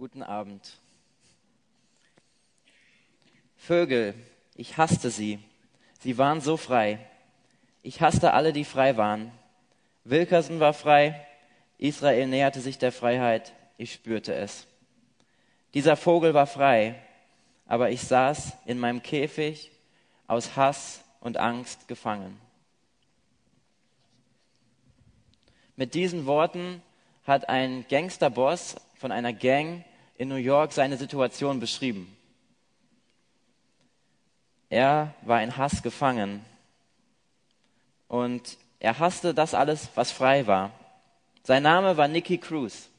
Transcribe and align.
Guten 0.00 0.22
Abend. 0.22 0.78
Vögel, 3.58 4.14
ich 4.54 4.78
hasste 4.78 5.10
sie. 5.10 5.40
Sie 5.98 6.16
waren 6.16 6.40
so 6.40 6.56
frei. 6.56 7.06
Ich 7.82 8.00
hasste 8.00 8.32
alle, 8.32 8.54
die 8.54 8.64
frei 8.64 8.96
waren. 8.96 9.30
Wilkerson 10.04 10.58
war 10.58 10.72
frei. 10.72 11.26
Israel 11.76 12.28
näherte 12.28 12.62
sich 12.62 12.78
der 12.78 12.92
Freiheit. 12.92 13.52
Ich 13.76 13.92
spürte 13.92 14.34
es. 14.34 14.66
Dieser 15.74 15.98
Vogel 15.98 16.32
war 16.32 16.46
frei, 16.46 16.94
aber 17.66 17.90
ich 17.90 18.00
saß 18.00 18.54
in 18.64 18.78
meinem 18.78 19.02
Käfig 19.02 19.70
aus 20.26 20.56
Hass 20.56 21.04
und 21.20 21.36
Angst 21.36 21.88
gefangen. 21.88 22.40
Mit 25.76 25.92
diesen 25.92 26.24
Worten 26.24 26.80
hat 27.26 27.50
ein 27.50 27.84
Gangsterboss 27.90 28.76
von 28.94 29.12
einer 29.12 29.34
Gang 29.34 29.84
in 30.20 30.28
New 30.28 30.34
York 30.34 30.74
seine 30.74 30.98
Situation 30.98 31.60
beschrieben. 31.60 32.14
Er 34.68 35.14
war 35.22 35.42
in 35.42 35.56
Hass 35.56 35.82
gefangen 35.82 36.44
und 38.06 38.58
er 38.80 38.98
hasste 38.98 39.32
das 39.32 39.54
alles, 39.54 39.88
was 39.94 40.12
frei 40.12 40.46
war. 40.46 40.72
Sein 41.42 41.62
Name 41.62 41.96
war 41.96 42.06
Nicky 42.06 42.36
Cruz. 42.36 42.90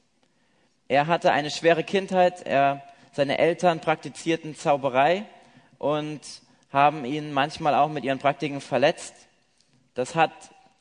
Er 0.88 1.06
hatte 1.06 1.32
eine 1.32 1.52
schwere 1.52 1.84
Kindheit. 1.84 2.42
Er, 2.42 2.82
seine 3.12 3.38
Eltern 3.38 3.82
praktizierten 3.82 4.56
Zauberei 4.56 5.24
und 5.78 6.22
haben 6.74 7.06
ihn 7.06 7.34
manchmal 7.34 7.76
auch 7.76 7.90
mit 7.90 8.04
ihren 8.04 8.18
Praktiken 8.18 8.62
verletzt. 8.62 9.14
Das 9.94 10.16
hat 10.16 10.32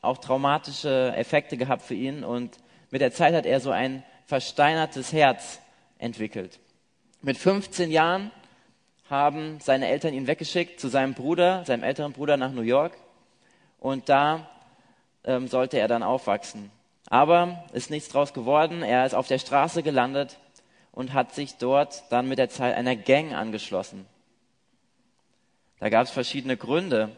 auch 0.01 0.17
traumatische 0.17 1.13
Effekte 1.15 1.59
gehabt 1.59 1.83
für 1.83 1.95
ihn 1.95 2.25
und 2.25 2.57
mit 2.91 3.03
der 3.03 3.13
Zeit 3.13 3.35
hat 3.35 3.45
er 3.45 3.61
so 3.61 3.73
ein 3.73 4.03
versteinertes 4.25 5.13
Herz 5.13 5.61
entwickelt. 6.01 6.59
Mit 7.23 7.37
15 7.37 7.91
Jahren 7.91 8.31
haben 9.09 9.61
seine 9.61 9.89
Eltern 9.89 10.15
ihn 10.15 10.27
weggeschickt 10.27 10.81
zu 10.81 10.89
seinem 10.89 11.15
Bruder, 11.15 11.65
seinem 11.65 11.83
älteren 11.83 12.13
Bruder 12.13 12.37
nach 12.37 12.53
New 12.53 12.63
York 12.63 12.97
und 13.79 14.09
da 14.09 14.49
ähm, 15.25 15.49
sollte 15.49 15.79
er 15.79 15.89
dann 15.89 16.03
aufwachsen. 16.03 16.71
Aber 17.09 17.65
ist 17.73 17.91
nichts 17.91 18.09
draus 18.09 18.33
geworden. 18.33 18.83
Er 18.83 19.05
ist 19.05 19.15
auf 19.15 19.27
der 19.27 19.39
Straße 19.39 19.83
gelandet 19.83 20.39
und 20.93 21.13
hat 21.13 21.35
sich 21.35 21.57
dort 21.57 22.05
dann 22.11 22.29
mit 22.29 22.39
der 22.39 22.49
Zeit 22.49 22.77
einer 22.77 22.97
Gang 22.97 23.33
angeschlossen. 23.33 24.07
Da 25.81 25.89
gab 25.89 26.05
es 26.05 26.11
verschiedene 26.11 26.57
Gründe, 26.57 27.11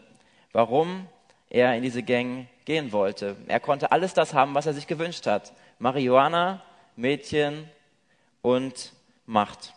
warum 0.52 1.06
er 1.50 1.77
in 1.77 1.83
diese 1.83 2.02
Gang 2.02 2.46
gehen 2.64 2.92
wollte. 2.92 3.36
Er 3.48 3.61
konnte 3.61 3.92
alles 3.92 4.14
das 4.14 4.34
haben, 4.34 4.55
was 4.55 4.67
er 4.67 4.72
sich 4.72 4.86
gewünscht 4.86 5.27
hat. 5.27 5.52
Marihuana, 5.78 6.62
Mädchen 6.96 7.69
und 8.43 8.93
Macht. 9.25 9.73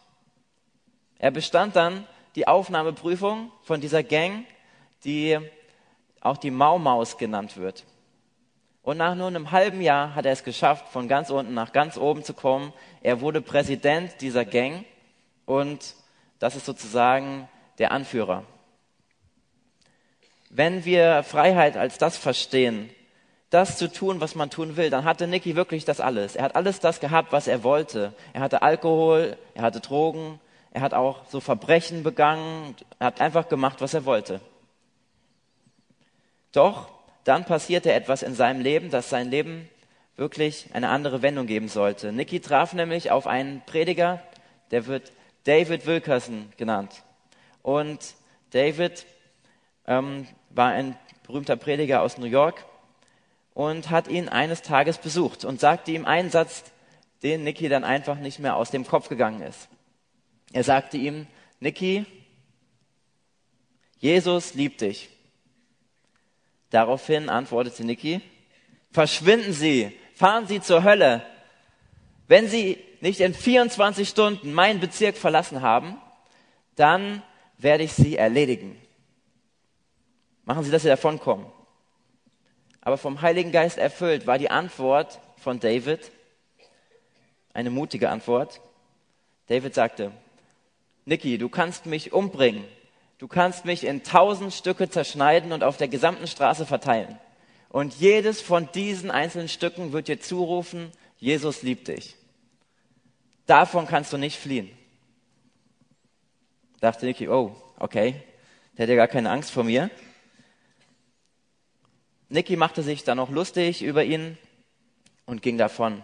Er 1.20 1.32
bestand 1.32 1.76
dann 1.76 2.06
die 2.36 2.48
Aufnahmeprüfung 2.48 3.52
von 3.64 3.80
dieser 3.80 4.04
Gang, 4.04 4.46
die 5.04 5.40
auch 6.20 6.38
die 6.38 6.52
Maumaus 6.52 7.18
genannt 7.18 7.56
wird. 7.58 7.86
Und 8.82 8.98
nach 8.98 9.16
nur 9.16 9.28
einem 9.28 9.52
halben 9.52 9.82
Jahr 9.82 10.14
hat 10.14 10.26
er 10.26 10.34
es 10.34 10.44
geschafft, 10.44 10.90
von 10.90 11.08
ganz 11.08 11.30
unten 11.30 11.54
nach 11.54 11.72
ganz 11.72 11.98
oben 11.98 12.24
zu 12.24 12.34
kommen. 12.34 12.74
Er 13.02 13.22
wurde 13.22 13.42
Präsident 13.42 14.22
dieser 14.22 14.46
Gang 14.46 14.86
und 15.46 15.96
das 16.40 16.56
ist 16.56 16.66
sozusagen 16.66 17.48
der 17.78 17.92
Anführer. 17.92 18.44
Wenn 20.50 20.86
wir 20.86 21.24
Freiheit 21.24 21.78
als 21.78 21.98
das 21.98 22.18
verstehen, 22.18 22.90
das 23.50 23.78
zu 23.78 23.92
tun, 23.92 24.22
was 24.22 24.36
man 24.36 24.50
tun 24.50 24.76
will, 24.76 24.90
dann 24.90 25.06
hatte 25.06 25.28
Nicky 25.28 25.56
wirklich 25.56 25.86
das 25.86 26.00
alles. 26.00 26.36
Er 26.36 26.44
hat 26.44 26.56
alles 26.56 26.80
das 26.80 27.00
gehabt, 27.00 27.32
was 27.32 27.48
er 27.48 27.64
wollte. 27.64 28.14
Er 28.34 28.42
hatte 28.42 28.62
Alkohol, 28.62 29.38
er 29.54 29.64
hatte 29.64 29.80
Drogen, 29.80 30.40
er 30.72 30.82
hat 30.82 30.94
auch 30.94 31.26
so 31.30 31.40
Verbrechen 31.40 32.04
begangen, 32.04 32.76
er 33.00 33.08
hat 33.08 33.22
einfach 33.22 33.48
gemacht, 33.48 33.82
was 33.82 33.94
er 33.94 34.06
wollte. 34.06 34.42
Doch 36.52 36.90
dann 37.24 37.46
passierte 37.46 37.92
etwas 37.92 38.24
in 38.24 38.36
seinem 38.36 38.62
Leben, 38.62 38.90
das 38.90 39.10
sein 39.10 39.30
Leben 39.30 39.70
wirklich 40.16 40.70
eine 40.74 40.90
andere 40.90 41.22
Wendung 41.22 41.48
geben 41.48 41.68
sollte. 41.68 42.12
Nicky 42.12 42.40
traf 42.40 42.74
nämlich 42.74 43.12
auf 43.12 43.28
einen 43.28 43.62
Prediger, 43.66 44.22
der 44.72 44.88
wird 44.88 45.12
David 45.44 45.86
Wilkerson 45.86 46.52
genannt. 46.58 47.04
Und 47.62 48.00
David 48.52 49.06
ähm, 49.88 50.28
war 50.50 50.70
ein 50.70 50.98
berühmter 51.26 51.56
Prediger 51.56 52.02
aus 52.02 52.18
New 52.18 52.26
York 52.26 52.66
und 53.56 53.90
hat 53.90 54.10
ihn 54.10 54.30
eines 54.30 54.62
Tages 54.62 55.00
besucht 55.00 55.46
und 55.46 55.60
sagte 55.60 55.92
ihm 55.92 56.06
einen 56.06 56.30
Satz, 56.30 56.66
den 57.24 57.44
Nicky 57.44 57.70
dann 57.70 57.84
einfach 57.84 58.20
nicht 58.20 58.38
mehr 58.38 58.58
aus 58.58 58.70
dem 58.70 58.86
Kopf 58.86 59.10
gegangen 59.10 59.42
ist. 59.42 59.70
Er 60.52 60.64
sagte 60.64 60.98
ihm, 60.98 61.26
Nicky, 61.62 62.06
Jesus 63.98 64.54
liebt 64.54 64.82
dich. 64.82 65.10
Daraufhin 66.70 67.30
antwortete 67.30 67.86
Nicky, 67.86 68.22
verschwinden 68.92 69.54
Sie, 69.54 69.98
fahren 70.14 70.48
Sie 70.48 70.60
zur 70.62 70.84
Hölle. 70.84 71.26
Wenn 72.28 72.50
Sie 72.50 72.78
nicht 73.00 73.22
in 73.22 73.34
24 73.34 74.08
Stunden 74.08 74.54
meinen 74.54 74.82
Bezirk 74.82 75.16
verlassen 75.16 75.62
haben, 75.62 75.98
dann 76.76 77.24
werde 77.58 77.86
ich 77.86 77.94
Sie 77.94 78.18
erledigen. 78.18 78.78
Machen 80.44 80.66
Sie, 80.66 80.72
dass 80.72 80.82
Sie 80.82 80.90
davonkommen. 80.90 81.46
Aber 82.86 82.98
vom 83.00 83.22
Heiligen 83.22 83.52
Geist 83.52 83.80
erfüllt 83.80 84.28
war 84.28 84.38
die 84.38 84.52
Antwort 84.52 85.20
von 85.38 85.60
David 85.60 86.12
eine 87.52 87.72
mutige 87.72 88.10
Antwort. 88.10 88.62
David 89.48 89.74
sagte, 89.74 90.12
Niki, 91.06 91.40
du 91.40 91.50
kannst 91.50 91.88
mich 91.88 92.14
umbringen. 92.14 92.64
Du 93.18 93.28
kannst 93.28 93.66
mich 93.66 93.86
in 93.86 94.04
tausend 94.04 94.54
Stücke 94.54 94.88
zerschneiden 94.88 95.52
und 95.52 95.64
auf 95.64 95.78
der 95.78 95.88
gesamten 95.88 96.28
Straße 96.28 96.68
verteilen. 96.68 97.18
Und 97.70 97.96
jedes 97.96 98.40
von 98.40 98.70
diesen 98.74 99.10
einzelnen 99.10 99.50
Stücken 99.50 99.92
wird 99.92 100.08
dir 100.08 100.20
zurufen, 100.20 100.92
Jesus 101.18 101.64
liebt 101.64 101.88
dich. 101.88 102.16
Davon 103.48 103.88
kannst 103.88 104.14
du 104.14 104.18
nicht 104.18 104.38
fliehen. 104.38 104.70
Dachte 106.82 107.08
Niki, 107.08 107.30
oh, 107.30 107.56
okay, 107.80 108.22
der 108.78 108.84
hat 108.84 108.90
ja 108.90 108.96
gar 108.96 109.08
keine 109.08 109.32
Angst 109.32 109.50
vor 109.50 109.64
mir. 109.64 109.90
Nicky 112.36 112.58
machte 112.58 112.84
sich 112.84 113.06
dann 113.06 113.16
noch 113.16 113.30
lustig 113.30 113.82
über 113.82 114.04
ihn 114.04 114.38
und 115.26 115.42
ging 115.42 115.58
davon. 115.58 116.04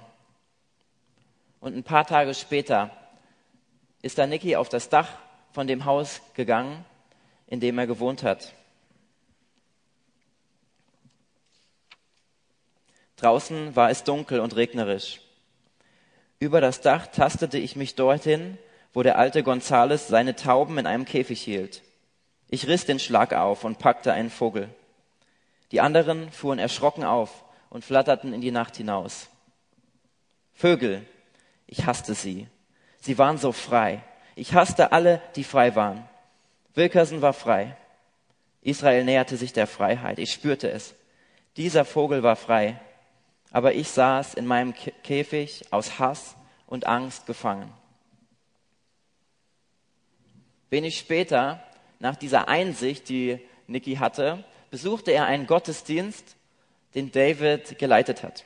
Und 1.60 1.76
ein 1.76 1.84
paar 1.84 2.08
Tage 2.08 2.34
später 2.34 2.90
ist 4.02 4.18
dann 4.18 4.30
Nicky 4.30 4.56
auf 4.56 4.70
das 4.70 4.88
Dach 4.88 5.10
von 5.52 5.68
dem 5.68 5.84
Haus 5.84 6.22
gegangen, 6.34 6.86
in 7.48 7.60
dem 7.60 7.78
er 7.78 7.86
gewohnt 7.86 8.24
hat. 8.24 8.54
Draußen 13.18 13.76
war 13.76 13.90
es 13.90 14.06
dunkel 14.06 14.40
und 14.40 14.56
regnerisch. 14.56 15.20
Über 16.40 16.62
das 16.62 16.80
Dach 16.80 17.08
tastete 17.08 17.58
ich 17.58 17.76
mich 17.76 17.96
dorthin, 17.96 18.58
wo 18.94 19.04
der 19.04 19.18
alte 19.18 19.44
Gonzales 19.44 20.08
seine 20.08 20.38
Tauben 20.38 20.78
in 20.78 20.88
einem 20.88 21.04
Käfig 21.04 21.42
hielt. 21.42 21.82
Ich 22.50 22.68
riss 22.68 22.86
den 22.86 23.00
Schlag 23.00 23.34
auf 23.34 23.66
und 23.66 23.80
packte 23.80 24.14
einen 24.14 24.30
Vogel. 24.30 24.70
Die 25.72 25.82
anderen 25.82 26.32
fuhren 26.32 26.60
erschrocken 26.60 27.04
auf 27.04 27.44
und 27.70 27.86
flatterten 27.86 28.34
in 28.34 28.42
die 28.42 28.52
Nacht 28.52 28.78
hinaus. 28.78 29.28
Vögel, 30.54 31.06
ich 31.66 31.86
hasste 31.86 32.14
sie. 32.14 32.48
Sie 33.00 33.18
waren 33.18 33.38
so 33.38 33.52
frei. 33.52 34.04
Ich 34.36 34.54
hasste 34.54 34.92
alle, 34.92 35.22
die 35.36 35.44
frei 35.44 35.76
waren. 35.76 36.08
Wilkerson 36.76 37.22
war 37.22 37.34
frei. 37.34 37.76
Israel 38.62 39.04
näherte 39.04 39.38
sich 39.38 39.54
der 39.54 39.68
Freiheit. 39.68 40.20
Ich 40.20 40.32
spürte 40.32 40.70
es. 40.70 40.94
Dieser 41.58 41.86
Vogel 41.86 42.22
war 42.24 42.36
frei. 42.36 42.80
Aber 43.52 43.74
ich 43.74 43.90
saß 43.90 44.36
in 44.36 44.46
meinem 44.46 44.74
Käfig 45.04 45.66
aus 45.72 46.00
Hass 46.00 46.36
und 46.68 46.86
Angst 46.86 47.26
gefangen. 47.26 47.72
Wenig 50.70 50.98
später, 50.98 51.62
nach 52.00 52.16
dieser 52.16 52.48
Einsicht, 52.48 53.10
die 53.10 53.40
Niki 53.68 53.96
hatte, 53.96 54.46
besuchte 54.72 55.12
er 55.12 55.26
einen 55.26 55.46
Gottesdienst, 55.46 56.36
den 56.96 57.12
David 57.12 57.78
geleitet 57.78 58.24
hat. 58.24 58.46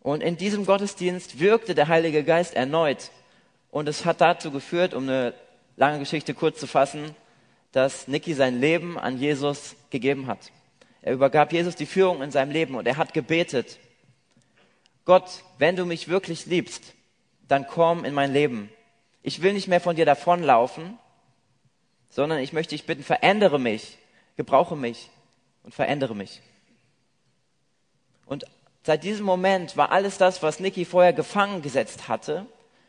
Und 0.00 0.22
in 0.22 0.36
diesem 0.36 0.66
Gottesdienst 0.66 1.40
wirkte 1.40 1.74
der 1.74 1.88
Heilige 1.88 2.22
Geist 2.22 2.54
erneut. 2.54 3.10
Und 3.70 3.88
es 3.88 4.04
hat 4.04 4.20
dazu 4.20 4.50
geführt, 4.50 4.94
um 4.94 5.04
eine 5.04 5.34
lange 5.76 5.98
Geschichte 5.98 6.34
kurz 6.34 6.60
zu 6.60 6.66
fassen, 6.66 7.14
dass 7.72 8.06
Nicky 8.06 8.34
sein 8.34 8.60
Leben 8.60 8.98
an 8.98 9.18
Jesus 9.18 9.74
gegeben 9.90 10.26
hat. 10.26 10.52
Er 11.00 11.14
übergab 11.14 11.52
Jesus 11.52 11.74
die 11.74 11.86
Führung 11.86 12.22
in 12.22 12.30
seinem 12.30 12.50
Leben 12.50 12.74
und 12.74 12.86
er 12.86 12.96
hat 12.96 13.14
gebetet, 13.14 13.78
Gott, 15.04 15.42
wenn 15.58 15.74
du 15.74 15.86
mich 15.86 16.08
wirklich 16.08 16.46
liebst, 16.46 16.94
dann 17.48 17.66
komm 17.66 18.04
in 18.04 18.14
mein 18.14 18.32
Leben. 18.32 18.70
Ich 19.22 19.42
will 19.42 19.52
nicht 19.52 19.66
mehr 19.66 19.80
von 19.80 19.96
dir 19.96 20.04
davonlaufen, 20.04 20.98
sondern 22.08 22.38
ich 22.38 22.52
möchte 22.52 22.74
dich 22.74 22.86
bitten, 22.86 23.02
verändere 23.02 23.58
mich 23.58 23.98
gebrauche 24.36 24.76
mich 24.76 25.10
und 25.62 25.74
verändere 25.74 26.14
mich. 26.14 26.40
Und 28.26 28.44
seit 28.84 29.04
diesem 29.04 29.26
Moment 29.26 29.76
war 29.76 29.92
alles 29.92 30.18
das, 30.18 30.42
was 30.42 30.60
Niki 30.60 30.84
vorher 30.84 31.12
gefangen 31.12 31.62
gesetzt 31.62 32.08
hatte, 32.08 32.46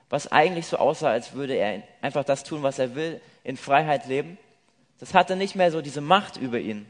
was 0.10 0.32
eigentlich 0.32 0.68
so 0.68 0.78
aussah, 0.78 1.10
als 1.10 1.34
würde 1.34 1.56
er 1.56 1.84
einfach 2.02 2.24
das 2.24 2.44
tun, 2.44 2.64
was 2.64 2.80
er 2.80 2.96
will, 2.96 3.20
in 3.44 3.58
Freiheit 3.58 4.06
leben. 4.08 4.38
Das 5.00 5.14
hatte 5.14 5.36
nicht 5.36 5.56
mehr 5.56 5.72
so 5.72 5.82
diese 5.82 6.02
Macht 6.02 6.38
über 6.38 6.60
ihn. 6.60 6.86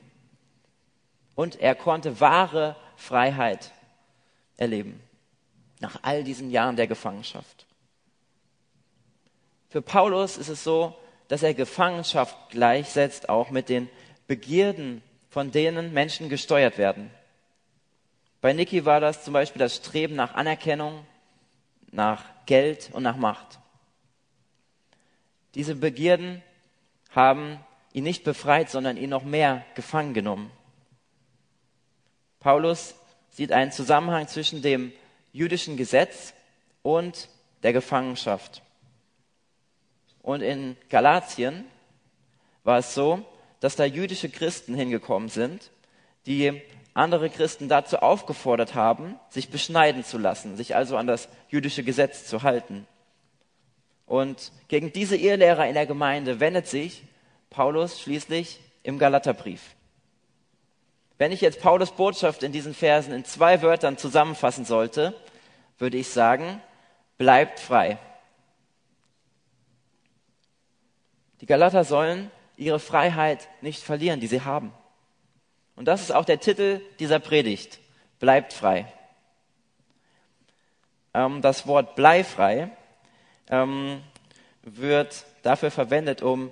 Und 1.35 1.59
er 1.59 1.73
konnte 1.73 2.19
wahre 2.19 2.75
Freiheit 2.95 3.71
erleben. 4.57 5.01
Nach 5.79 5.99
all 6.03 6.23
diesen 6.23 6.51
Jahren 6.51 6.75
der 6.75 6.87
Gefangenschaft. 6.87 7.65
Für 9.69 9.81
Paulus 9.81 10.37
ist 10.37 10.49
es 10.49 10.63
so, 10.63 10.95
dass 11.27 11.41
er 11.41 11.55
Gefangenschaft 11.55 12.37
gleichsetzt 12.49 13.29
auch 13.29 13.49
mit 13.49 13.69
den 13.69 13.89
Begierden, 14.27 15.01
von 15.29 15.51
denen 15.51 15.93
Menschen 15.93 16.29
gesteuert 16.29 16.77
werden. 16.77 17.09
Bei 18.41 18.53
Niki 18.53 18.85
war 18.85 18.99
das 18.99 19.23
zum 19.23 19.33
Beispiel 19.33 19.59
das 19.59 19.77
Streben 19.77 20.15
nach 20.15 20.33
Anerkennung, 20.33 21.05
nach 21.91 22.23
Geld 22.45 22.89
und 22.93 23.03
nach 23.03 23.15
Macht. 23.15 23.59
Diese 25.55 25.75
Begierden 25.75 26.41
haben 27.11 27.59
ihn 27.93 28.03
nicht 28.03 28.23
befreit, 28.23 28.69
sondern 28.69 28.97
ihn 28.97 29.09
noch 29.09 29.23
mehr 29.23 29.65
gefangen 29.75 30.13
genommen. 30.13 30.51
Paulus 32.39 32.95
sieht 33.29 33.51
einen 33.51 33.71
Zusammenhang 33.71 34.27
zwischen 34.27 34.61
dem 34.61 34.91
jüdischen 35.31 35.77
Gesetz 35.77 36.33
und 36.81 37.29
der 37.63 37.73
Gefangenschaft. 37.73 38.61
Und 40.21 40.41
in 40.41 40.75
Galatien 40.89 41.65
war 42.63 42.79
es 42.79 42.93
so, 42.93 43.25
dass 43.63 43.77
da 43.77 43.85
jüdische 43.85 44.27
Christen 44.27 44.75
hingekommen 44.75 45.29
sind, 45.29 45.71
die 46.25 46.61
andere 46.93 47.29
Christen 47.29 47.69
dazu 47.69 47.99
aufgefordert 47.99 48.75
haben, 48.75 49.17
sich 49.29 49.51
beschneiden 49.51 50.03
zu 50.03 50.17
lassen, 50.17 50.57
sich 50.57 50.75
also 50.75 50.97
an 50.97 51.07
das 51.07 51.29
jüdische 51.47 51.81
Gesetz 51.81 52.25
zu 52.25 52.43
halten. 52.43 52.85
Und 54.05 54.51
gegen 54.67 54.91
diese 54.91 55.15
Irrlehrer 55.15 55.65
in 55.65 55.75
der 55.75 55.85
Gemeinde 55.85 56.41
wendet 56.41 56.67
sich 56.67 57.03
Paulus 57.49 58.01
schließlich 58.01 58.59
im 58.83 58.99
Galaterbrief. 58.99 59.61
Wenn 61.17 61.31
ich 61.31 61.39
jetzt 61.39 61.61
Paulus 61.61 61.91
Botschaft 61.91 62.43
in 62.43 62.51
diesen 62.51 62.73
Versen 62.73 63.13
in 63.13 63.23
zwei 63.23 63.61
Wörtern 63.61 63.97
zusammenfassen 63.97 64.65
sollte, 64.65 65.15
würde 65.77 65.95
ich 65.95 66.09
sagen, 66.09 66.61
bleibt 67.17 67.61
frei. 67.61 67.97
Die 71.39 71.45
Galater 71.45 71.85
sollen 71.85 72.29
ihre 72.57 72.79
Freiheit 72.79 73.47
nicht 73.61 73.83
verlieren, 73.83 74.19
die 74.19 74.27
sie 74.27 74.41
haben. 74.41 74.73
Und 75.75 75.85
das 75.85 76.01
ist 76.01 76.11
auch 76.11 76.25
der 76.25 76.39
Titel 76.39 76.81
dieser 76.99 77.19
Predigt. 77.19 77.79
Bleibt 78.19 78.53
frei. 78.53 78.91
Ähm, 81.13 81.41
das 81.41 81.67
Wort 81.67 81.95
bleifrei 81.95 82.69
ähm, 83.49 84.01
wird 84.61 85.25
dafür 85.41 85.71
verwendet, 85.71 86.21
um 86.21 86.51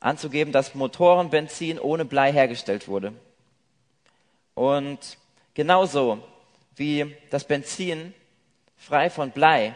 anzugeben, 0.00 0.52
dass 0.52 0.74
Motorenbenzin 0.74 1.78
ohne 1.78 2.04
Blei 2.04 2.32
hergestellt 2.32 2.86
wurde. 2.88 3.12
Und 4.54 5.18
genauso 5.54 6.22
wie 6.76 7.16
das 7.30 7.44
Benzin 7.44 8.14
frei 8.76 9.10
von 9.10 9.30
Blei 9.30 9.74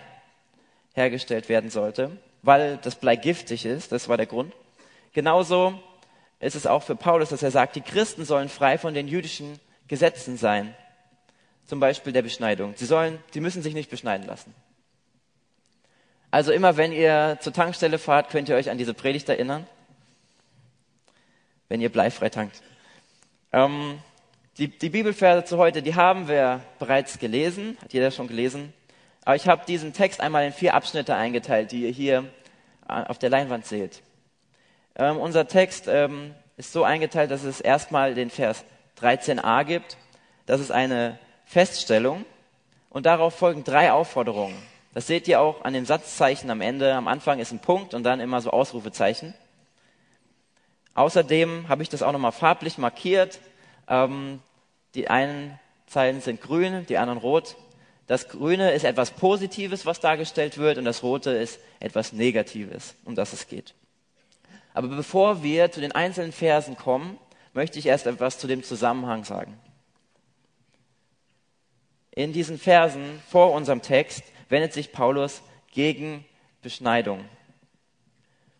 hergestellt 0.95 1.49
werden 1.49 1.71
sollte, 1.71 2.17
weil 2.43 2.77
das 2.79 2.97
Blei 2.97 3.17
giftig 3.17 3.65
ist, 3.65 3.93
das 3.93 4.09
war 4.09 4.17
der 4.17 4.27
Grund. 4.27 4.53
Genauso 5.13 5.81
ist 6.41 6.57
es 6.57 6.67
auch 6.67 6.83
für 6.83 6.97
Paulus, 6.97 7.29
dass 7.29 7.43
er 7.43 7.51
sagt, 7.51 7.77
die 7.77 7.81
Christen 7.83 8.25
sollen 8.25 8.49
frei 8.49 8.79
von 8.79 8.95
den 8.95 9.09
jüdischen 9.09 9.59
Gesetzen 9.89 10.37
sein. 10.37 10.75
Zum 11.67 11.81
Beispiel 11.81 12.13
der 12.13 12.23
Beschneidung. 12.23 12.75
Sie 12.77 12.87
sollen, 12.87 13.19
sie 13.33 13.41
müssen 13.41 13.63
sich 13.63 13.75
nicht 13.75 13.91
beschneiden 13.91 14.27
lassen. 14.27 14.55
Also 16.31 16.51
immer 16.51 16.77
wenn 16.77 16.93
ihr 16.93 17.39
zur 17.41 17.53
Tankstelle 17.53 17.99
fahrt, 17.99 18.31
könnt 18.31 18.49
ihr 18.49 18.57
euch 18.57 18.71
an 18.71 18.79
diese 18.79 18.95
Predigt 18.95 19.29
erinnern. 19.29 19.67
Wenn 21.69 21.81
ihr 21.81 21.91
bleifrei 21.91 22.31
tankt. 22.31 22.63
Ähm, 23.53 23.99
die, 24.59 24.69
die 24.69 24.91
Bibelverse 24.91 25.45
zu 25.45 25.59
heute, 25.59 25.83
die 25.83 25.95
haben 25.95 26.29
wir 26.29 26.61
bereits 26.79 27.19
gelesen. 27.19 27.77
Hat 27.83 27.93
jeder 27.93 28.11
schon 28.11 28.29
gelesen? 28.29 28.73
Aber 29.25 29.37
ich 29.37 29.47
habe 29.47 29.65
diesen 29.67 29.93
Text 29.93 30.21
einmal 30.21 30.47
in 30.47 30.53
vier 30.53 30.75
Abschnitte 30.75 31.15
eingeteilt, 31.15 31.71
die 31.71 31.83
ihr 31.83 31.91
hier 31.91 32.25
äh, 32.89 32.95
auf 33.05 33.19
der 33.19 33.31
Leinwand 33.31 33.67
seht. 33.67 34.03
Ähm, 34.97 35.19
unser 35.19 35.49
Text 35.49 35.89
ähm, 35.89 36.35
ist 36.57 36.73
so 36.73 36.85
eingeteilt, 36.85 37.31
dass 37.31 37.45
es 37.45 37.61
erstmal 37.61 38.15
den 38.15 38.31
Vers 38.31 38.65
13a 39.01 39.65
gibt. 39.65 39.97
Das 40.47 40.61
ist 40.61 40.71
eine 40.71 41.19
Feststellung 41.45 42.25
und 42.91 43.07
darauf 43.07 43.35
folgen 43.35 43.65
drei 43.65 43.93
Aufforderungen. 43.93 44.57
Das 44.95 45.07
seht 45.07 45.27
ihr 45.29 45.41
auch 45.41 45.65
an 45.65 45.73
den 45.73 45.87
Satzzeichen 45.87 46.51
am 46.51 46.61
Ende. 46.61 46.95
Am 46.95 47.09
Anfang 47.09 47.39
ist 47.39 47.53
ein 47.53 47.61
Punkt 47.61 47.95
und 47.95 48.03
dann 48.05 48.21
immer 48.21 48.41
so 48.41 48.51
Ausrufezeichen. 48.51 49.35
Außerdem 50.95 51.69
habe 51.69 51.83
ich 51.83 51.89
das 51.89 52.03
auch 52.03 52.13
nochmal 52.13 52.33
farblich 52.33 52.77
markiert. 52.77 53.41
Ähm, 53.89 54.41
die 54.95 55.09
einen 55.09 55.59
Zeilen 55.87 56.21
sind 56.21 56.43
grün, 56.43 56.85
die 56.87 56.99
anderen 56.99 57.19
rot. 57.19 57.57
Das 58.07 58.29
Grüne 58.29 58.73
ist 58.73 58.85
etwas 58.85 59.13
Positives, 59.13 59.87
was 59.87 60.01
dargestellt 60.01 60.59
wird, 60.59 60.77
und 60.77 60.85
das 60.85 61.03
Rote 61.03 61.31
ist 61.31 61.61
etwas 61.81 62.13
Negatives, 62.13 62.95
um 63.05 63.15
das 63.15 63.33
es 63.33 63.49
geht. 63.49 63.75
Aber 64.75 64.89
bevor 64.89 65.43
wir 65.43 65.71
zu 65.71 65.81
den 65.81 65.93
einzelnen 65.93 66.33
Versen 66.33 66.77
kommen, 66.77 67.19
möchte 67.53 67.79
ich 67.79 67.87
erst 67.87 68.07
etwas 68.07 68.39
zu 68.39 68.47
dem 68.47 68.63
Zusammenhang 68.63 69.25
sagen. 69.25 69.59
In 72.11 72.33
diesen 72.33 72.59
Versen 72.59 73.23
vor 73.29 73.53
unserem 73.53 73.83
Text 73.83 74.23
wendet 74.49 74.73
sich 74.73 74.93
Paulus 74.93 75.43
gegen 75.73 76.25
Beschneidung. 76.63 77.21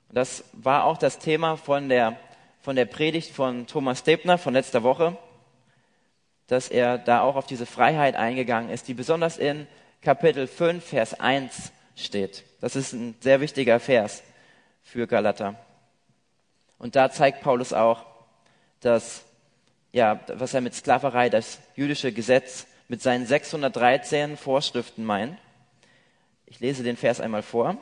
Und 0.09 0.17
das 0.17 0.45
war 0.53 0.85
auch 0.85 0.99
das 0.99 1.19
Thema 1.19 1.57
von 1.57 1.89
der, 1.89 2.19
von 2.61 2.77
der 2.77 2.87
Predigt 2.87 3.31
von 3.31 3.67
Thomas 3.67 4.03
Debner 4.03 4.39
von 4.39 4.55
letzter 4.55 4.83
Woche 4.83 5.17
dass 6.53 6.69
er 6.69 6.99
da 6.99 7.23
auch 7.23 7.37
auf 7.37 7.47
diese 7.47 7.65
Freiheit 7.65 8.15
eingegangen 8.15 8.71
ist, 8.71 8.87
die 8.87 8.93
besonders 8.93 9.39
in 9.39 9.67
Kapitel 10.03 10.47
5, 10.47 10.85
Vers 10.85 11.19
1 11.19 11.73
steht. 11.97 12.45
Das 12.61 12.77
ist 12.77 12.93
ein 12.93 13.15
sehr 13.21 13.41
wichtiger 13.41 13.81
Vers 13.81 14.23
für 14.83 15.07
Galater. 15.07 15.55
Und 16.83 16.97
da 16.97 17.13
zeigt 17.13 17.43
Paulus 17.43 17.73
auch, 17.73 18.05
dass, 18.81 19.23
ja, 19.93 20.19
was 20.27 20.53
er 20.53 20.61
mit 20.61 20.75
Sklaverei, 20.75 21.29
das 21.31 21.61
jüdische 21.77 22.13
Gesetz 22.13 22.67
mit 22.89 23.01
seinen 23.01 23.25
613 23.25 24.37
Vorschriften 24.37 25.05
meint. 25.05 25.39
Ich 26.45 26.59
lese 26.59 26.83
den 26.83 26.97
Vers 26.97 27.21
einmal 27.21 27.43
vor. 27.43 27.77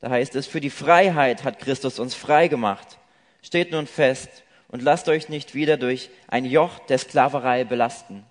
Da 0.00 0.08
heißt 0.08 0.34
es, 0.36 0.46
für 0.46 0.62
die 0.62 0.70
Freiheit 0.70 1.44
hat 1.44 1.58
Christus 1.58 1.98
uns 1.98 2.14
frei 2.14 2.48
gemacht. 2.48 2.96
Steht 3.42 3.72
nun 3.72 3.86
fest, 3.86 4.42
und 4.68 4.80
lasst 4.80 5.10
euch 5.10 5.28
nicht 5.28 5.54
wieder 5.54 5.76
durch 5.76 6.08
ein 6.28 6.46
Joch 6.46 6.78
der 6.86 6.96
Sklaverei 6.96 7.64
belasten. 7.64 8.24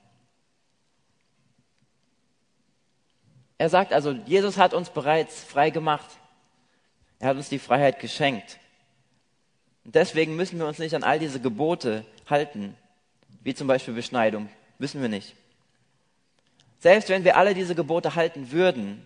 Er 3.60 3.70
sagt 3.70 3.94
also, 3.94 4.14
Jesus 4.26 4.58
hat 4.58 4.74
uns 4.74 4.90
bereits 4.90 5.44
frei 5.44 5.70
gemacht. 5.70 6.10
Er 7.20 7.30
hat 7.30 7.38
uns 7.38 7.50
die 7.50 7.60
Freiheit 7.60 8.00
geschenkt. 8.00 8.58
Und 9.84 9.96
deswegen 9.96 10.36
müssen 10.36 10.60
wir 10.60 10.68
uns 10.68 10.80
nicht 10.80 10.96
an 10.96 11.04
all 11.04 11.20
diese 11.20 11.40
Gebote 11.40 12.06
halten, 12.30 12.76
wie 13.44 13.56
zum 13.56 13.68
Beispiel 13.68 13.94
Beschneidung. 13.94 14.50
Müssen 14.78 15.02
wir 15.02 15.10
nicht. 15.10 15.36
Selbst 16.80 17.10
wenn 17.10 17.24
wir 17.24 17.38
alle 17.38 17.54
diese 17.54 17.76
Gebote 17.76 18.16
halten 18.16 18.52
würden, 18.52 19.06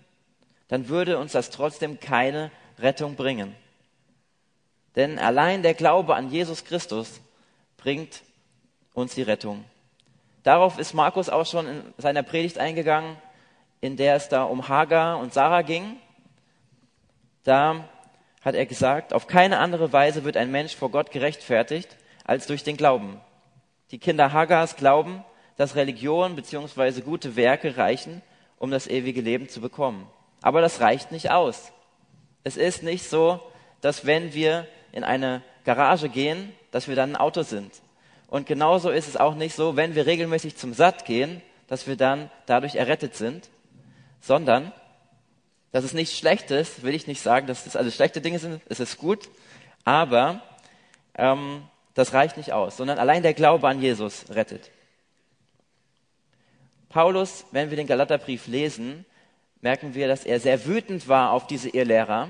dann 0.68 0.88
würde 0.88 1.18
uns 1.18 1.34
das 1.34 1.50
trotzdem 1.50 2.00
keine 2.00 2.52
Rettung 2.80 3.16
bringen. 3.16 3.56
Denn 4.96 5.20
allein 5.20 5.62
der 5.62 5.74
Glaube 5.74 6.16
an 6.16 6.30
Jesus 6.32 6.64
Christus 6.64 7.20
bringt 7.78 8.24
uns 8.94 9.14
die 9.16 9.22
Rettung. 9.22 9.66
Darauf 10.44 10.80
ist 10.80 10.94
Markus 10.94 11.28
auch 11.28 11.46
schon 11.46 11.68
in 11.68 11.94
seiner 11.98 12.24
Predigt 12.24 12.58
eingegangen, 12.58 13.18
in 13.82 13.98
der 13.98 14.16
es 14.16 14.30
da 14.30 14.44
um 14.44 14.68
Hagar 14.68 15.20
und 15.20 15.34
Sarah 15.34 15.64
ging. 15.64 15.98
Da 17.44 17.88
hat 18.46 18.54
er 18.54 18.68
gesagt, 18.68 19.12
auf 19.12 19.26
keine 19.26 19.58
andere 19.58 19.92
Weise 19.92 20.24
wird 20.24 20.38
ein 20.38 20.52
Mensch 20.52 20.76
vor 20.76 20.92
Gott 20.92 21.12
gerechtfertigt 21.12 21.98
als 22.24 22.46
durch 22.46 22.64
den 22.64 22.78
Glauben. 22.78 23.20
Die 23.90 23.98
Kinder 23.98 24.32
Hagars 24.32 24.76
glauben, 24.76 25.26
dass 25.58 25.76
Religion 25.76 26.36
bzw. 26.36 27.02
gute 27.02 27.36
Werke 27.36 27.76
reichen, 27.76 28.22
um 28.60 28.70
das 28.70 28.88
ewige 28.88 29.22
Leben 29.22 29.50
zu 29.50 29.62
bekommen. 29.62 30.08
Aber 30.44 30.62
das 30.62 30.80
reicht 30.80 31.12
nicht 31.12 31.32
aus. 31.32 31.72
Es 32.44 32.56
ist 32.56 32.84
nicht 32.84 33.10
so, 33.10 33.42
dass 33.82 34.06
wenn 34.06 34.34
wir 34.36 34.68
in 34.92 35.04
eine 35.04 35.42
Garage 35.64 36.10
gehen, 36.10 36.54
dass 36.70 36.88
wir 36.88 36.96
dann 36.96 37.14
ein 37.14 37.16
Auto 37.16 37.42
sind. 37.42 37.72
Und 38.28 38.46
genauso 38.46 38.92
ist 38.92 39.08
es 39.08 39.18
auch 39.18 39.34
nicht 39.34 39.56
so, 39.56 39.76
wenn 39.76 39.96
wir 39.96 40.06
regelmäßig 40.06 40.56
zum 40.56 40.74
Satt 40.74 41.06
gehen, 41.06 41.42
dass 41.68 41.88
wir 41.88 41.96
dann 41.96 42.30
dadurch 42.46 42.76
errettet 42.76 43.16
sind, 43.16 43.50
sondern 44.22 44.72
dass 45.76 45.84
es 45.84 45.92
nicht 45.92 46.18
schlecht 46.18 46.52
ist, 46.52 46.84
will 46.84 46.96
ich 46.96 47.06
nicht 47.06 47.20
sagen, 47.20 47.48
dass 47.48 47.66
das 47.66 47.76
alles 47.76 47.96
schlechte 47.96 48.22
Dinge 48.22 48.40
sind, 48.40 48.62
es 48.70 48.80
ist 48.80 48.98
gut, 48.98 49.28
aber 49.84 50.42
ähm, 51.18 51.64
das 51.96 52.14
reicht 52.14 52.38
nicht 52.38 52.54
aus, 52.54 52.78
sondern 52.78 52.98
allein 52.98 53.24
der 53.24 53.34
Glaube 53.34 53.68
an 53.68 53.82
Jesus 53.82 54.24
rettet. 54.30 54.72
Paulus, 56.88 57.46
wenn 57.52 57.72
wir 57.72 57.76
den 57.76 57.88
Galaterbrief 57.88 58.48
lesen, 58.48 59.04
merken 59.60 59.96
wir, 59.96 60.08
dass 60.08 60.24
er 60.24 60.40
sehr 60.40 60.66
wütend 60.66 61.10
war 61.10 61.32
auf 61.32 61.46
diese 61.46 61.68
Irrlehrer 61.68 62.30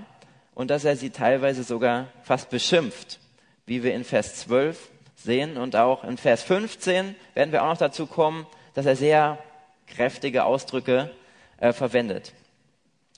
und 0.55 0.71
dass 0.71 0.83
er 0.83 0.95
sie 0.95 1.11
teilweise 1.11 1.61
sogar 1.61 2.07
fast 2.23 2.49
beschimpft, 2.49 3.19
wie 3.67 3.83
wir 3.83 3.93
in 3.93 4.05
Vers 4.05 4.37
12 4.37 4.89
sehen. 5.17 5.57
Und 5.57 5.75
auch 5.75 6.03
in 6.03 6.17
Vers 6.17 6.41
15 6.41 7.13
werden 7.35 7.51
wir 7.51 7.61
auch 7.61 7.69
noch 7.69 7.77
dazu 7.77 8.07
kommen, 8.07 8.47
dass 8.73 8.87
er 8.87 8.95
sehr 8.95 9.37
kräftige 9.85 10.45
Ausdrücke 10.45 11.11
äh, 11.59 11.73
verwendet. 11.73 12.33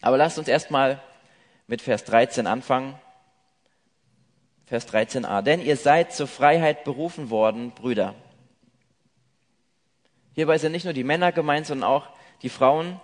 Aber 0.02 0.18
lasst 0.18 0.38
uns 0.38 0.48
erstmal 0.48 1.02
mit 1.68 1.82
Vers 1.82 2.04
13 2.06 2.48
anfangen. 2.48 2.96
Vers 4.66 4.88
13a. 4.88 5.42
Denn 5.42 5.62
ihr 5.62 5.78
seid 5.78 6.14
zur 6.14 6.28
Freiheit 6.28 6.84
berufen 6.84 7.30
worden, 7.30 7.72
Brüder. 7.72 8.16
Hierbei 10.34 10.58
sind 10.58 10.72
nicht 10.72 10.84
nur 10.84 10.94
die 10.94 11.04
Männer 11.04 11.32
gemeint, 11.32 11.66
sondern 11.66 11.90
auch 11.90 12.10
die 12.42 12.50
Frauen 12.50 13.00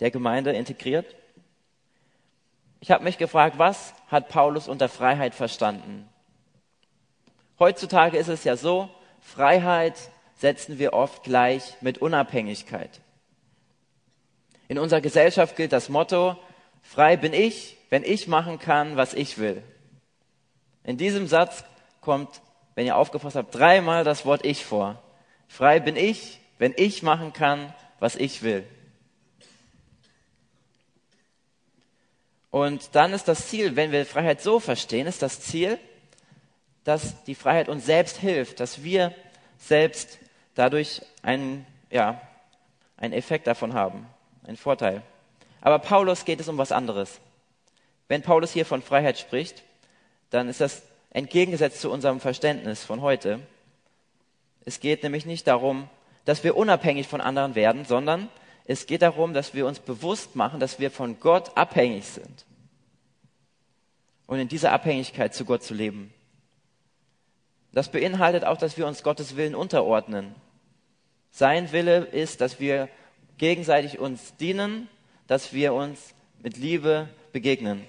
der 0.00 0.10
Gemeinde 0.10 0.52
integriert. 0.52 1.16
Ich 2.80 2.90
habe 2.90 3.04
mich 3.04 3.18
gefragt, 3.18 3.58
was 3.58 3.92
hat 4.08 4.28
Paulus 4.28 4.68
unter 4.68 4.88
Freiheit 4.88 5.34
verstanden? 5.34 6.08
Heutzutage 7.58 8.16
ist 8.16 8.28
es 8.28 8.44
ja 8.44 8.56
so, 8.56 8.88
Freiheit 9.20 9.94
setzen 10.36 10.78
wir 10.78 10.92
oft 10.92 11.24
gleich 11.24 11.76
mit 11.80 11.98
Unabhängigkeit. 11.98 13.00
In 14.68 14.78
unserer 14.78 15.00
Gesellschaft 15.00 15.56
gilt 15.56 15.72
das 15.72 15.88
Motto, 15.88 16.36
frei 16.82 17.16
bin 17.16 17.32
ich, 17.32 17.76
wenn 17.90 18.04
ich 18.04 18.28
machen 18.28 18.58
kann, 18.58 18.96
was 18.96 19.14
ich 19.14 19.38
will. 19.38 19.62
In 20.84 20.98
diesem 20.98 21.26
Satz 21.26 21.64
kommt, 22.00 22.40
wenn 22.74 22.86
ihr 22.86 22.96
aufgepasst 22.96 23.36
habt, 23.36 23.54
dreimal 23.54 24.04
das 24.04 24.24
Wort 24.24 24.44
ich 24.44 24.64
vor. 24.64 25.02
Frei 25.48 25.80
bin 25.80 25.96
ich, 25.96 26.38
wenn 26.58 26.74
ich 26.76 27.02
machen 27.02 27.32
kann, 27.32 27.74
was 27.98 28.14
ich 28.14 28.42
will. 28.42 28.64
Und 32.50 32.94
dann 32.94 33.12
ist 33.12 33.28
das 33.28 33.48
Ziel, 33.48 33.76
wenn 33.76 33.92
wir 33.92 34.06
Freiheit 34.06 34.40
so 34.40 34.60
verstehen, 34.60 35.06
ist 35.06 35.22
das 35.22 35.40
Ziel, 35.40 35.78
dass 36.84 37.22
die 37.24 37.34
Freiheit 37.34 37.68
uns 37.68 37.86
selbst 37.86 38.16
hilft, 38.18 38.60
dass 38.60 38.82
wir 38.82 39.14
selbst 39.58 40.18
dadurch 40.54 41.02
einen, 41.22 41.66
ja, 41.90 42.20
einen 42.96 43.12
Effekt 43.12 43.46
davon 43.46 43.74
haben, 43.74 44.06
einen 44.48 44.56
Vorteil. 44.56 45.02
Aber 45.60 45.78
Paulus 45.78 46.24
geht 46.24 46.40
es 46.40 46.48
um 46.48 46.58
was 46.58 46.72
anderes. 46.72 47.20
Wenn 48.08 48.22
Paulus 48.22 48.52
hier 48.52 48.64
von 48.64 48.82
Freiheit 48.82 49.18
spricht, 49.18 49.62
dann 50.30 50.48
ist 50.48 50.60
das 50.60 50.82
entgegengesetzt 51.10 51.80
zu 51.80 51.90
unserem 51.90 52.20
Verständnis 52.20 52.84
von 52.84 53.02
heute. 53.02 53.40
Es 54.64 54.80
geht 54.80 55.02
nämlich 55.02 55.26
nicht 55.26 55.46
darum, 55.46 55.88
dass 56.24 56.44
wir 56.44 56.56
unabhängig 56.56 57.08
von 57.08 57.20
anderen 57.20 57.54
werden, 57.54 57.84
sondern 57.84 58.28
es 58.64 58.86
geht 58.86 59.02
darum, 59.02 59.32
dass 59.32 59.54
wir 59.54 59.66
uns 59.66 59.78
bewusst 59.78 60.36
machen, 60.36 60.60
dass 60.60 60.78
wir 60.78 60.90
von 60.90 61.20
Gott 61.20 61.56
abhängig 61.56 62.06
sind. 62.06 62.44
Und 64.26 64.38
in 64.38 64.48
dieser 64.48 64.72
Abhängigkeit 64.72 65.34
zu 65.34 65.46
Gott 65.46 65.62
zu 65.62 65.72
leben. 65.72 66.12
Das 67.72 67.90
beinhaltet 67.90 68.44
auch, 68.44 68.58
dass 68.58 68.76
wir 68.76 68.86
uns 68.86 69.02
Gottes 69.02 69.36
Willen 69.36 69.54
unterordnen. 69.54 70.34
Sein 71.30 71.72
Wille 71.72 71.98
ist, 71.98 72.40
dass 72.40 72.60
wir 72.60 72.88
gegenseitig 73.38 73.98
uns 73.98 74.36
dienen, 74.36 74.88
dass 75.26 75.52
wir 75.52 75.72
uns 75.74 76.14
mit 76.42 76.56
Liebe 76.56 77.08
begegnen. 77.32 77.84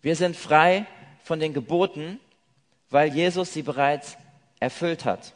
Wir 0.00 0.16
sind 0.16 0.36
frei 0.36 0.86
von 1.24 1.40
den 1.40 1.52
Geboten, 1.52 2.20
weil 2.90 3.12
Jesus 3.12 3.52
sie 3.52 3.62
bereits 3.62 4.16
erfüllt 4.60 5.04
hat. 5.04 5.34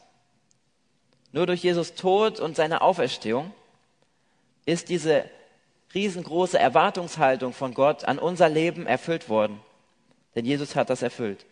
Nur 1.32 1.46
durch 1.46 1.62
Jesus 1.62 1.94
Tod 1.94 2.40
und 2.40 2.56
seine 2.56 2.82
Auferstehung 2.82 3.52
ist 4.64 4.88
diese 4.88 5.24
riesengroße 5.94 6.58
Erwartungshaltung 6.58 7.52
von 7.52 7.74
Gott 7.74 8.04
an 8.04 8.18
unser 8.18 8.48
Leben 8.48 8.86
erfüllt 8.86 9.28
worden. 9.28 9.60
Denn 10.34 10.44
Jesus 10.44 10.76
hat 10.76 10.90
das 10.90 11.02
erfüllt. 11.02 11.44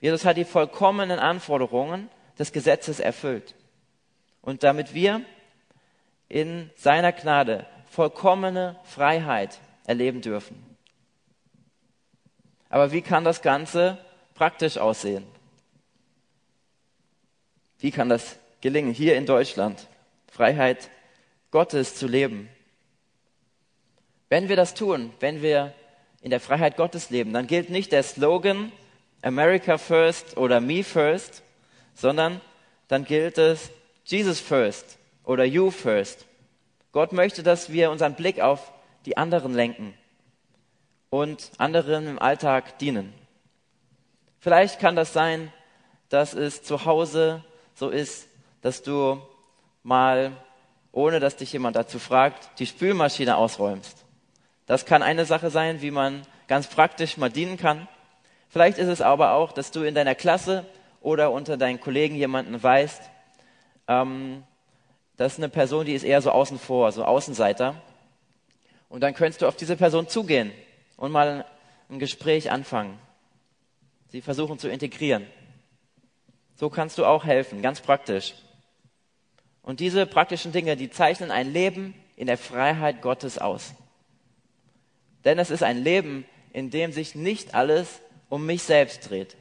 Jesus 0.00 0.24
hat 0.24 0.36
die 0.36 0.44
vollkommenen 0.44 1.18
Anforderungen 1.18 2.08
des 2.38 2.52
Gesetzes 2.52 3.00
erfüllt. 3.00 3.54
Und 4.40 4.62
damit 4.62 4.94
wir 4.94 5.22
in 6.28 6.70
seiner 6.76 7.12
Gnade 7.12 7.66
vollkommene 7.90 8.78
Freiheit 8.84 9.58
erleben 9.86 10.20
dürfen. 10.20 10.64
Aber 12.68 12.92
wie 12.92 13.00
kann 13.00 13.24
das 13.24 13.40
Ganze 13.40 13.98
praktisch 14.34 14.76
aussehen? 14.76 15.26
Wie 17.78 17.90
kann 17.90 18.08
das 18.08 18.38
gelingen, 18.60 18.92
hier 18.92 19.16
in 19.16 19.24
Deutschland 19.24 19.86
Freiheit 20.30 20.90
Gottes 21.50 21.94
zu 21.94 22.06
leben? 22.06 22.48
Wenn 24.28 24.48
wir 24.50 24.56
das 24.56 24.74
tun, 24.74 25.12
wenn 25.20 25.40
wir 25.40 25.72
in 26.20 26.30
der 26.30 26.40
Freiheit 26.40 26.76
Gottes 26.76 27.08
leben, 27.08 27.32
dann 27.32 27.46
gilt 27.46 27.70
nicht 27.70 27.92
der 27.92 28.02
Slogan 28.02 28.70
America 29.22 29.78
First 29.78 30.36
oder 30.36 30.60
Me 30.60 30.84
First, 30.84 31.42
sondern 31.94 32.40
dann 32.88 33.04
gilt 33.04 33.38
es 33.38 33.70
Jesus 34.04 34.40
First 34.40 34.97
oder 35.28 35.44
You 35.44 35.70
First. 35.70 36.26
Gott 36.90 37.12
möchte, 37.12 37.42
dass 37.42 37.70
wir 37.70 37.90
unseren 37.90 38.14
Blick 38.14 38.40
auf 38.40 38.72
die 39.04 39.18
anderen 39.18 39.52
lenken 39.52 39.92
und 41.10 41.50
anderen 41.58 42.08
im 42.08 42.18
Alltag 42.18 42.78
dienen. 42.78 43.12
Vielleicht 44.40 44.80
kann 44.80 44.96
das 44.96 45.12
sein, 45.12 45.52
dass 46.08 46.32
es 46.32 46.62
zu 46.62 46.86
Hause 46.86 47.44
so 47.74 47.90
ist, 47.90 48.26
dass 48.62 48.82
du 48.82 49.20
mal, 49.82 50.32
ohne 50.92 51.20
dass 51.20 51.36
dich 51.36 51.52
jemand 51.52 51.76
dazu 51.76 51.98
fragt, 51.98 52.58
die 52.58 52.66
Spülmaschine 52.66 53.36
ausräumst. 53.36 54.06
Das 54.64 54.86
kann 54.86 55.02
eine 55.02 55.26
Sache 55.26 55.50
sein, 55.50 55.82
wie 55.82 55.90
man 55.90 56.22
ganz 56.46 56.68
praktisch 56.68 57.18
mal 57.18 57.30
dienen 57.30 57.58
kann. 57.58 57.86
Vielleicht 58.48 58.78
ist 58.78 58.88
es 58.88 59.02
aber 59.02 59.34
auch, 59.34 59.52
dass 59.52 59.72
du 59.72 59.82
in 59.82 59.94
deiner 59.94 60.14
Klasse 60.14 60.64
oder 61.02 61.30
unter 61.32 61.58
deinen 61.58 61.80
Kollegen 61.80 62.14
jemanden 62.14 62.62
weißt, 62.62 63.02
ähm, 63.88 64.42
das 65.18 65.32
ist 65.32 65.38
eine 65.40 65.48
Person, 65.48 65.84
die 65.84 65.94
ist 65.94 66.04
eher 66.04 66.22
so 66.22 66.30
außen 66.30 66.60
vor, 66.60 66.92
so 66.92 67.04
Außenseiter. 67.04 67.74
Und 68.88 69.00
dann 69.02 69.14
könntest 69.14 69.42
du 69.42 69.48
auf 69.48 69.56
diese 69.56 69.76
Person 69.76 70.08
zugehen 70.08 70.52
und 70.96 71.10
mal 71.10 71.44
ein 71.90 71.98
Gespräch 71.98 72.52
anfangen. 72.52 72.96
Sie 74.10 74.22
versuchen 74.22 74.60
zu 74.60 74.68
integrieren. 74.68 75.26
So 76.54 76.70
kannst 76.70 76.98
du 76.98 77.04
auch 77.04 77.24
helfen, 77.24 77.62
ganz 77.62 77.80
praktisch. 77.80 78.34
Und 79.60 79.80
diese 79.80 80.06
praktischen 80.06 80.52
Dinge, 80.52 80.76
die 80.76 80.88
zeichnen 80.88 81.32
ein 81.32 81.52
Leben 81.52 81.94
in 82.14 82.28
der 82.28 82.38
Freiheit 82.38 83.02
Gottes 83.02 83.38
aus. 83.38 83.74
Denn 85.24 85.40
es 85.40 85.50
ist 85.50 85.64
ein 85.64 85.82
Leben, 85.82 86.26
in 86.52 86.70
dem 86.70 86.92
sich 86.92 87.16
nicht 87.16 87.56
alles 87.56 88.00
um 88.28 88.46
mich 88.46 88.62
selbst 88.62 89.10
dreht, 89.10 89.36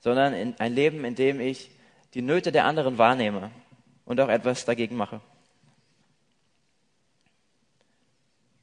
sondern 0.00 0.56
ein 0.58 0.74
Leben, 0.74 1.04
in 1.04 1.14
dem 1.14 1.38
ich 1.38 1.70
die 2.14 2.22
Nöte 2.22 2.50
der 2.50 2.64
anderen 2.64 2.98
wahrnehme 2.98 3.52
und 4.04 4.20
auch 4.20 4.28
etwas 4.28 4.64
dagegen 4.64 4.96
mache. 4.96 5.20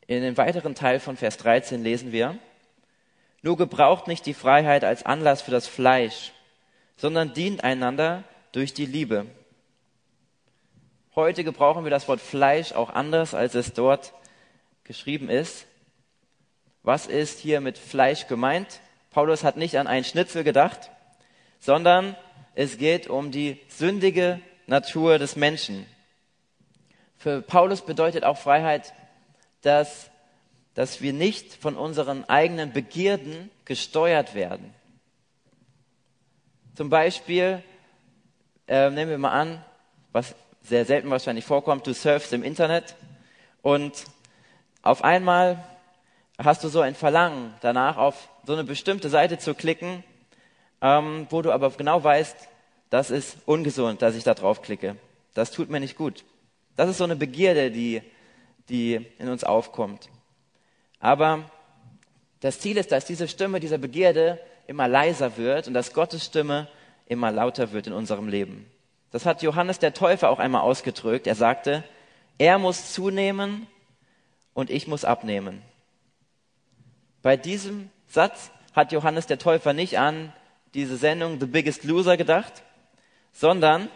In 0.07 0.21
dem 0.21 0.37
weiteren 0.37 0.75
Teil 0.75 0.99
von 0.99 1.15
Vers 1.15 1.37
13 1.37 1.83
lesen 1.83 2.11
wir, 2.11 2.37
nur 3.41 3.57
gebraucht 3.57 4.07
nicht 4.07 4.25
die 4.25 4.33
Freiheit 4.33 4.83
als 4.83 5.05
Anlass 5.05 5.41
für 5.41 5.51
das 5.51 5.67
Fleisch, 5.67 6.31
sondern 6.95 7.33
dient 7.33 7.63
einander 7.63 8.23
durch 8.51 8.73
die 8.73 8.85
Liebe. 8.85 9.25
Heute 11.15 11.43
gebrauchen 11.43 11.83
wir 11.83 11.91
das 11.91 12.07
Wort 12.07 12.21
Fleisch 12.21 12.73
auch 12.73 12.89
anders, 12.89 13.33
als 13.33 13.55
es 13.55 13.73
dort 13.73 14.13
geschrieben 14.83 15.29
ist. 15.29 15.65
Was 16.83 17.07
ist 17.07 17.39
hier 17.39 17.61
mit 17.61 17.77
Fleisch 17.77 18.27
gemeint? 18.27 18.81
Paulus 19.09 19.43
hat 19.43 19.57
nicht 19.57 19.77
an 19.77 19.87
einen 19.87 20.05
Schnitzel 20.05 20.43
gedacht, 20.43 20.91
sondern 21.59 22.15
es 22.53 22.77
geht 22.77 23.07
um 23.07 23.31
die 23.31 23.59
sündige 23.67 24.39
Natur 24.67 25.19
des 25.19 25.35
Menschen. 25.35 25.85
Für 27.17 27.41
Paulus 27.41 27.81
bedeutet 27.81 28.23
auch 28.23 28.37
Freiheit 28.37 28.93
dass, 29.61 30.09
dass 30.73 31.01
wir 31.01 31.13
nicht 31.13 31.53
von 31.53 31.75
unseren 31.75 32.25
eigenen 32.25 32.73
Begierden 32.73 33.49
gesteuert 33.65 34.35
werden. 34.35 34.73
Zum 36.75 36.89
Beispiel, 36.89 37.63
äh, 38.67 38.89
nehmen 38.89 39.11
wir 39.11 39.17
mal 39.17 39.31
an, 39.31 39.63
was 40.11 40.35
sehr 40.63 40.85
selten 40.85 41.09
wahrscheinlich 41.09 41.45
vorkommt, 41.45 41.87
du 41.87 41.93
surfst 41.93 42.33
im 42.33 42.43
Internet 42.43 42.95
und 43.61 44.05
auf 44.83 45.03
einmal 45.03 45.63
hast 46.37 46.63
du 46.63 46.69
so 46.69 46.81
ein 46.81 46.95
Verlangen 46.95 47.53
danach, 47.61 47.97
auf 47.97 48.29
so 48.45 48.53
eine 48.53 48.63
bestimmte 48.63 49.09
Seite 49.09 49.37
zu 49.37 49.53
klicken, 49.53 50.03
ähm, 50.81 51.27
wo 51.29 51.41
du 51.41 51.51
aber 51.51 51.69
genau 51.71 52.03
weißt, 52.03 52.35
das 52.91 53.09
ist 53.09 53.37
ungesund, 53.47 54.03
dass 54.03 54.15
ich 54.15 54.23
da 54.23 54.35
drauf 54.35 54.61
klicke. 54.61 54.97
Das 55.33 55.49
tut 55.49 55.71
mir 55.71 55.79
nicht 55.79 55.97
gut. 55.97 56.23
Das 56.75 56.89
ist 56.89 56.99
so 56.99 57.03
eine 57.03 57.15
Begierde, 57.15 57.71
die 57.71 58.03
die 58.71 59.05
in 59.19 59.27
uns 59.27 59.43
aufkommt. 59.43 60.09
Aber 60.99 61.43
das 62.39 62.59
Ziel 62.59 62.77
ist, 62.77 62.91
dass 62.91 63.05
diese 63.05 63.27
Stimme 63.27 63.59
dieser 63.59 63.77
Begierde 63.77 64.39
immer 64.65 64.87
leiser 64.87 65.37
wird 65.37 65.67
und 65.67 65.73
dass 65.73 65.93
Gottes 65.93 66.25
Stimme 66.25 66.67
immer 67.05 67.31
lauter 67.31 67.71
wird 67.71 67.87
in 67.87 67.93
unserem 67.93 68.27
Leben. 68.27 68.65
Das 69.11 69.25
hat 69.25 69.43
Johannes 69.43 69.79
der 69.79 69.93
Täufer 69.93 70.29
auch 70.29 70.39
einmal 70.39 70.61
ausgedrückt. 70.61 71.27
Er 71.27 71.35
sagte, 71.35 71.83
er 72.37 72.57
muss 72.57 72.93
zunehmen 72.93 73.67
und 74.53 74.69
ich 74.69 74.87
muss 74.87 75.03
abnehmen. 75.03 75.61
Bei 77.21 77.35
diesem 77.35 77.89
Satz 78.07 78.51
hat 78.73 78.93
Johannes 78.93 79.27
der 79.27 79.37
Täufer 79.37 79.73
nicht 79.73 79.99
an 79.99 80.31
diese 80.73 80.95
Sendung 80.95 81.39
The 81.39 81.45
Biggest 81.45 81.83
Loser 81.83 82.15
gedacht, 82.15 82.63
sondern 83.31 83.89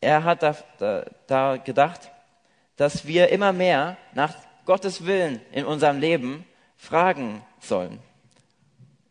er 0.00 0.24
hat 0.24 0.42
da, 0.42 0.56
da, 0.78 1.04
da 1.26 1.56
gedacht, 1.56 2.10
dass 2.76 3.06
wir 3.06 3.28
immer 3.30 3.52
mehr 3.52 3.96
nach 4.14 4.34
Gottes 4.64 5.06
Willen 5.06 5.40
in 5.52 5.64
unserem 5.64 5.98
Leben 5.98 6.44
fragen 6.76 7.42
sollen 7.60 7.98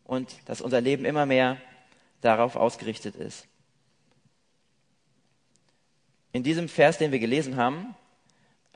und 0.04 0.36
dass 0.46 0.60
unser 0.60 0.80
Leben 0.80 1.04
immer 1.04 1.26
mehr 1.26 1.58
darauf 2.20 2.56
ausgerichtet 2.56 3.16
ist. 3.16 3.46
In 6.32 6.42
diesem 6.42 6.68
Vers, 6.68 6.98
den 6.98 7.12
wir 7.12 7.18
gelesen 7.18 7.56
haben, 7.56 7.94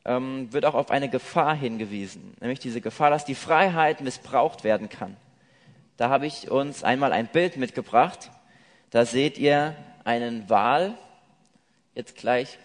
ähm, 0.05 0.53
wird 0.53 0.65
auch 0.65 0.75
auf 0.75 0.91
eine 0.91 1.09
Gefahr 1.09 1.55
hingewiesen, 1.55 2.35
nämlich 2.41 2.59
diese 2.59 2.81
Gefahr, 2.81 3.11
dass 3.11 3.25
die 3.25 3.35
Freiheit 3.35 4.01
missbraucht 4.01 4.65
werden 4.65 4.89
kann. 4.89 5.17
Da 5.97 6.09
habe 6.09 6.27
ich 6.27 6.51
uns 6.51 6.83
einmal 6.83 7.13
ein 7.13 7.29
Bild 7.29 7.57
mitgebracht. 7.57 8.31
Da 8.91 9.07
seht 9.07 9.39
ihr 9.39 9.77
einen 10.05 10.49
Wal. 10.49 10.95
Jetzt 11.95 12.17
gleich. 12.17 12.59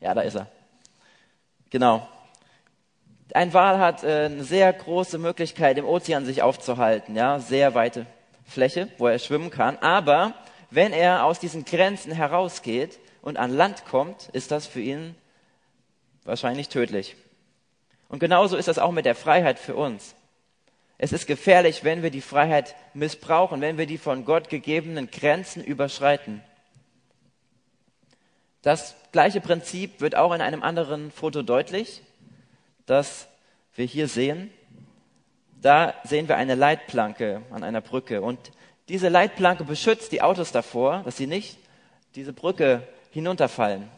Ja, 0.00 0.14
da 0.14 0.22
ist 0.22 0.34
er. 0.34 0.48
Genau. 1.70 2.06
Ein 3.34 3.54
Wal 3.54 3.78
hat 3.78 4.04
äh, 4.04 4.26
eine 4.26 4.44
sehr 4.44 4.72
große 4.72 5.18
Möglichkeit, 5.18 5.78
im 5.78 5.86
Ozean 5.86 6.26
sich 6.26 6.42
aufzuhalten, 6.42 7.16
ja, 7.16 7.38
sehr 7.38 7.74
weite 7.74 8.06
Fläche, 8.44 8.88
wo 8.98 9.06
er 9.06 9.18
schwimmen 9.18 9.50
kann. 9.50 9.78
Aber 9.78 10.34
wenn 10.70 10.92
er 10.92 11.24
aus 11.24 11.38
diesen 11.38 11.64
Grenzen 11.64 12.12
herausgeht 12.12 12.98
und 13.22 13.38
an 13.38 13.50
Land 13.50 13.84
kommt, 13.86 14.28
ist 14.32 14.50
das 14.50 14.66
für 14.66 14.80
ihn 14.80 15.14
wahrscheinlich 16.24 16.68
tödlich. 16.68 17.16
Und 18.08 18.18
genauso 18.18 18.56
ist 18.56 18.68
das 18.68 18.78
auch 18.78 18.92
mit 18.92 19.06
der 19.06 19.14
Freiheit 19.14 19.58
für 19.58 19.76
uns. 19.76 20.14
Es 21.02 21.10
ist 21.10 21.26
gefährlich, 21.26 21.82
wenn 21.82 22.04
wir 22.04 22.10
die 22.10 22.20
Freiheit 22.20 22.76
missbrauchen, 22.94 23.60
wenn 23.60 23.76
wir 23.76 23.86
die 23.86 23.98
von 23.98 24.24
Gott 24.24 24.48
gegebenen 24.48 25.10
Grenzen 25.10 25.64
überschreiten. 25.64 26.44
Das 28.62 28.94
gleiche 29.10 29.40
Prinzip 29.40 30.00
wird 30.00 30.14
auch 30.14 30.32
in 30.32 30.40
einem 30.40 30.62
anderen 30.62 31.10
Foto 31.10 31.42
deutlich, 31.42 32.02
das 32.86 33.26
wir 33.74 33.84
hier 33.84 34.06
sehen. 34.06 34.52
Da 35.60 35.94
sehen 36.04 36.28
wir 36.28 36.36
eine 36.36 36.54
Leitplanke 36.54 37.42
an 37.50 37.64
einer 37.64 37.80
Brücke 37.80 38.22
und 38.22 38.52
diese 38.88 39.08
Leitplanke 39.08 39.64
beschützt 39.64 40.12
die 40.12 40.22
Autos 40.22 40.52
davor, 40.52 41.02
dass 41.04 41.16
sie 41.16 41.26
nicht 41.26 41.58
diese 42.14 42.32
Brücke 42.32 42.86
hinunterfallen. 43.10 43.90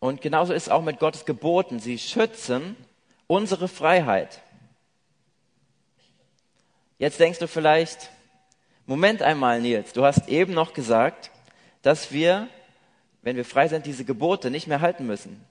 Und 0.00 0.22
genauso 0.22 0.54
ist 0.54 0.64
es 0.64 0.68
auch 0.70 0.82
mit 0.82 0.98
Gottes 0.98 1.24
Geboten. 1.24 1.78
Sie 1.78 2.00
schützen 2.00 2.74
unsere 3.32 3.66
Freiheit. 3.66 4.42
Jetzt 6.98 7.18
denkst 7.18 7.38
du 7.38 7.48
vielleicht, 7.48 8.10
Moment 8.84 9.22
einmal, 9.22 9.58
Nils, 9.58 9.94
du 9.94 10.04
hast 10.04 10.28
eben 10.28 10.52
noch 10.52 10.74
gesagt, 10.74 11.30
dass 11.80 12.12
wir, 12.12 12.48
wenn 13.22 13.36
wir 13.36 13.46
frei 13.46 13.68
sind, 13.68 13.86
diese 13.86 14.04
Gebote 14.04 14.50
nicht 14.50 14.66
mehr 14.66 14.82
halten 14.82 15.06
müssen. 15.06 15.42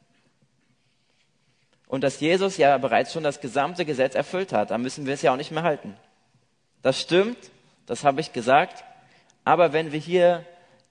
Und 1.88 2.04
dass 2.04 2.20
Jesus 2.20 2.58
ja 2.58 2.78
bereits 2.78 3.14
schon 3.14 3.24
das 3.24 3.42
gesamte 3.42 3.84
Gesetz 3.84 4.14
erfüllt 4.14 4.54
hat, 4.54 4.70
dann 4.70 4.84
müssen 4.84 5.08
wir 5.08 5.16
es 5.16 5.24
ja 5.24 5.34
auch 5.34 5.38
nicht 5.38 5.52
mehr 5.52 5.64
halten. 5.64 5.98
Das 6.84 7.02
stimmt, 7.02 7.50
das 7.88 8.04
habe 8.04 8.22
ich 8.22 8.32
gesagt. 8.32 8.84
Aber 9.44 9.74
wenn 9.74 9.92
wir 9.92 10.00
hier 10.00 10.46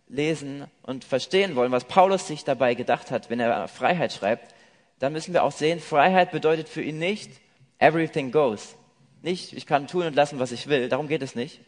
lesen 0.09 0.67
und 0.83 1.05
verstehen 1.05 1.55
wollen, 1.55 1.71
was 1.71 1.85
Paulus 1.85 2.27
sich 2.27 2.43
dabei 2.43 2.75
gedacht 2.75 3.13
hat, 3.13 3.31
wenn 3.31 3.39
er 3.39 3.69
Freiheit 3.69 4.13
schreibt, 4.13 4.53
dann 5.01 5.13
müssen 5.13 5.35
wir 5.35 5.43
auch 5.43 5.53
sehen, 5.53 5.81
Freiheit 5.81 6.31
bedeutet 6.31 6.69
für 6.69 6.83
ihn 6.83 6.99
nicht 6.99 7.33
everything 7.79 8.31
goes. 8.31 8.77
Nicht, 9.23 9.55
ich 9.55 9.67
kann 9.67 9.89
tun 9.89 10.07
und 10.07 10.15
lassen, 10.15 10.39
was 10.39 10.53
ich 10.53 10.69
will, 10.69 10.89
darum 10.89 11.09
geht 11.09 11.23
es 11.23 11.35
nicht, 11.35 11.61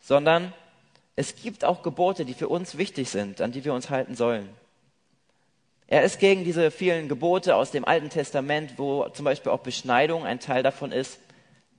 sondern 0.00 0.52
es 1.16 1.36
gibt 1.36 1.64
auch 1.64 1.82
Gebote, 1.82 2.24
die 2.24 2.34
für 2.34 2.48
uns 2.48 2.76
wichtig 2.76 3.08
sind, 3.08 3.40
an 3.40 3.52
die 3.52 3.64
wir 3.64 3.72
uns 3.72 3.90
halten 3.90 4.16
sollen. 4.16 4.48
Er 5.86 6.02
ist 6.02 6.18
gegen 6.18 6.44
diese 6.44 6.70
vielen 6.70 7.08
Gebote 7.08 7.54
aus 7.54 7.70
dem 7.70 7.84
Alten 7.84 8.10
Testament, 8.10 8.74
wo 8.76 9.08
zum 9.10 9.24
Beispiel 9.24 9.52
auch 9.52 9.60
Beschneidung 9.60 10.24
ein 10.24 10.40
Teil 10.40 10.62
davon 10.62 10.90
ist. 10.90 11.20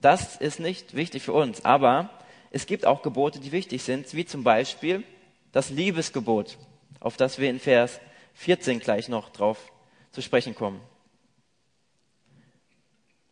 Das 0.02 0.38
ist 0.38 0.60
nicht 0.60 0.96
wichtig 0.96 1.24
für 1.24 1.34
uns, 1.34 1.66
aber 1.66 2.10
es 2.52 2.68
gibt 2.68 2.86
auch 2.86 3.02
Gebote, 3.02 3.40
die 3.40 3.52
wichtig 3.52 3.84
sind, 3.84 4.14
wie 4.14 4.26
zum 4.26 4.44
Beispiel 4.44 5.04
das 5.52 5.72
Liebesgebot, 5.72 6.58
auf 7.00 7.18
das 7.18 7.40
wir 7.40 7.50
in 7.50 7.60
Vers 7.60 8.00
14 8.36 8.80
gleich 8.80 9.10
noch 9.10 9.30
drauf 9.30 9.73
zu 10.14 10.22
sprechen 10.22 10.56
kommen. 10.56 10.80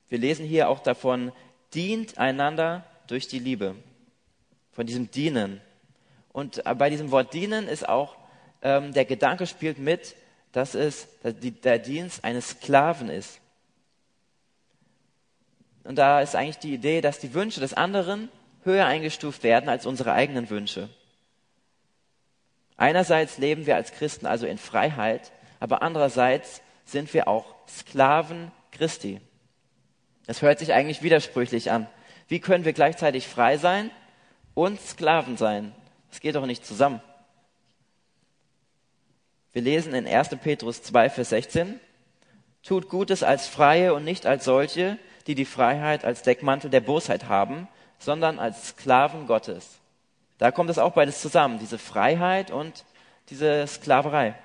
Wir 0.10 0.17
lesen 0.17 0.46
hier 0.46 0.67
auch 0.67 0.80
davon, 0.80 1.32
dient 1.74 2.17
einander 2.17 2.84
durch 3.08 3.30
die 3.30 3.39
Liebe. 3.39 3.76
Von 4.74 4.86
diesem 4.86 5.10
Dienen. 5.10 5.62
Und 6.34 6.63
bei 6.63 6.89
diesem 6.89 7.12
Wort 7.12 7.34
dienen 7.34 7.67
ist 7.67 7.88
auch, 7.88 8.17
ähm, 8.62 8.94
der 8.94 9.06
Gedanke 9.06 9.48
spielt 9.48 9.80
mit, 9.80 10.15
dass 10.52 10.76
es 10.76 11.08
der 11.24 11.80
Dienst 11.80 12.24
eines 12.24 12.50
Sklaven 12.50 13.10
ist. 13.10 13.39
Und 15.84 15.96
da 15.96 16.22
ist 16.22 16.36
eigentlich 16.36 16.60
die 16.60 16.74
Idee, 16.74 17.02
dass 17.02 17.20
die 17.20 17.34
Wünsche 17.34 17.60
des 17.60 17.74
anderen 17.74 18.30
höher 18.63 18.86
eingestuft 18.86 19.44
werden 19.44 19.70
als 19.70 19.86
unsere 19.86 20.13
eigenen 20.13 20.50
Wünsche. 20.50 20.89
Einerseits 22.78 23.38
leben 23.38 23.65
wir 23.65 23.76
als 23.76 23.94
Christen 23.94 24.26
also 24.26 24.46
in 24.46 24.58
Freiheit, 24.58 25.32
aber 25.60 25.82
andererseits 25.82 26.62
sind 26.86 27.13
wir 27.13 27.28
auch 27.28 27.56
Sklaven 27.67 28.52
Christi. 28.72 29.22
Das 30.28 30.41
hört 30.41 30.60
sich 30.60 30.74
eigentlich 30.74 31.02
widersprüchlich 31.02 31.72
an. 31.72 31.88
Wie 32.28 32.39
können 32.39 32.65
wir 32.65 32.74
gleichzeitig 32.74 33.28
frei 33.28 33.58
sein 33.58 33.91
und 34.54 34.80
Sklaven 34.80 35.38
sein? 35.38 35.74
Das 36.10 36.20
geht 36.20 36.36
doch 36.36 36.46
nicht 36.46 36.65
zusammen. 36.65 37.02
Wir 39.54 39.62
lesen 39.62 39.94
in 39.94 40.08
1. 40.08 40.30
Petrus 40.41 40.82
2, 40.84 41.10
Vers 41.10 41.30
16, 41.30 41.80
Tut 42.63 42.89
Gutes 42.89 43.24
als 43.24 43.48
Freie 43.48 43.94
und 43.94 44.04
nicht 44.04 44.26
als 44.26 44.46
solche, 44.46 44.98
die 45.28 45.36
die 45.36 45.46
Freiheit 45.46 46.06
als 46.06 46.22
Deckmantel 46.22 46.70
der 46.70 46.80
Bosheit 46.80 47.28
haben, 47.28 47.67
sondern 48.00 48.39
als 48.39 48.70
Sklaven 48.70 49.28
Gottes. 49.28 49.80
Da 50.38 50.52
kommt 50.52 50.70
es 50.70 50.80
auch 50.80 50.94
beides 50.94 51.22
zusammen, 51.22 51.60
diese 51.60 51.78
Freiheit 51.78 52.52
und 52.52 52.86
diese 53.30 53.67
Sklaverei. 53.67 54.36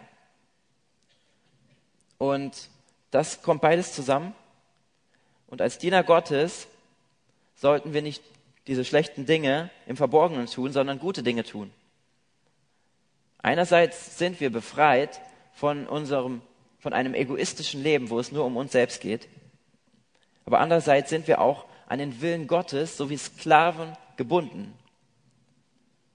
Und 2.19 2.69
das 3.11 3.43
kommt 3.43 3.61
beides 3.61 3.93
zusammen. 3.93 4.35
Und 5.47 5.63
als 5.63 5.79
Diener 5.79 6.03
Gottes 6.03 6.69
sollten 7.55 7.93
wir 7.93 8.03
nicht 8.03 8.23
diese 8.67 8.85
schlechten 8.85 9.27
Dinge 9.27 9.71
im 9.87 9.97
Verborgenen 9.97 10.47
tun, 10.47 10.73
sondern 10.73 10.99
gute 10.99 11.23
Dinge 11.23 11.45
tun. 11.45 11.71
Einerseits 13.39 14.19
sind 14.19 14.41
wir 14.41 14.51
befreit 14.51 15.21
von 15.53 15.87
unserem, 15.87 16.43
von 16.81 16.93
einem 16.93 17.15
egoistischen 17.15 17.83
Leben, 17.83 18.11
wo 18.11 18.19
es 18.19 18.33
nur 18.33 18.45
um 18.45 18.57
uns 18.57 18.73
selbst 18.73 19.01
geht. 19.01 19.29
Aber 20.45 20.61
andererseits 20.61 21.11
sind 21.11 21.29
wir 21.29 21.41
auch 21.41 21.65
an 21.87 21.99
den 21.99 22.21
Willen 22.21 22.49
Gottes 22.49 22.97
so 22.97 23.09
wie 23.09 23.17
Sklaven 23.17 23.97
gebunden. 24.17 24.75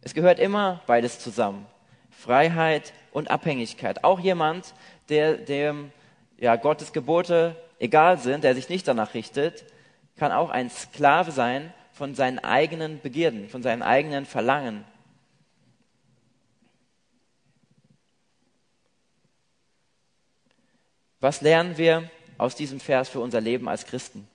Es 0.01 0.13
gehört 0.13 0.39
immer 0.39 0.81
beides 0.87 1.19
zusammen. 1.19 1.65
Freiheit 2.11 2.93
und 3.11 3.31
Abhängigkeit. 3.31 4.03
Auch 4.03 4.19
jemand, 4.19 4.73
der 5.09 5.37
dem 5.37 5.91
ja, 6.37 6.55
Gottes 6.55 6.93
Gebote 6.93 7.55
egal 7.79 8.19
sind, 8.19 8.43
der 8.43 8.55
sich 8.55 8.69
nicht 8.69 8.87
danach 8.87 9.13
richtet, 9.13 9.65
kann 10.17 10.31
auch 10.31 10.49
ein 10.49 10.69
Sklave 10.69 11.31
sein 11.31 11.73
von 11.93 12.13
seinen 12.15 12.39
eigenen 12.39 13.01
Begierden, 13.01 13.49
von 13.49 13.63
seinen 13.63 13.81
eigenen 13.81 14.25
Verlangen. 14.25 14.83
Was 21.19 21.41
lernen 21.41 21.77
wir 21.77 22.09
aus 22.37 22.55
diesem 22.55 22.79
Vers 22.79 23.09
für 23.09 23.19
unser 23.19 23.41
Leben 23.41 23.67
als 23.67 23.85
Christen? 23.85 24.27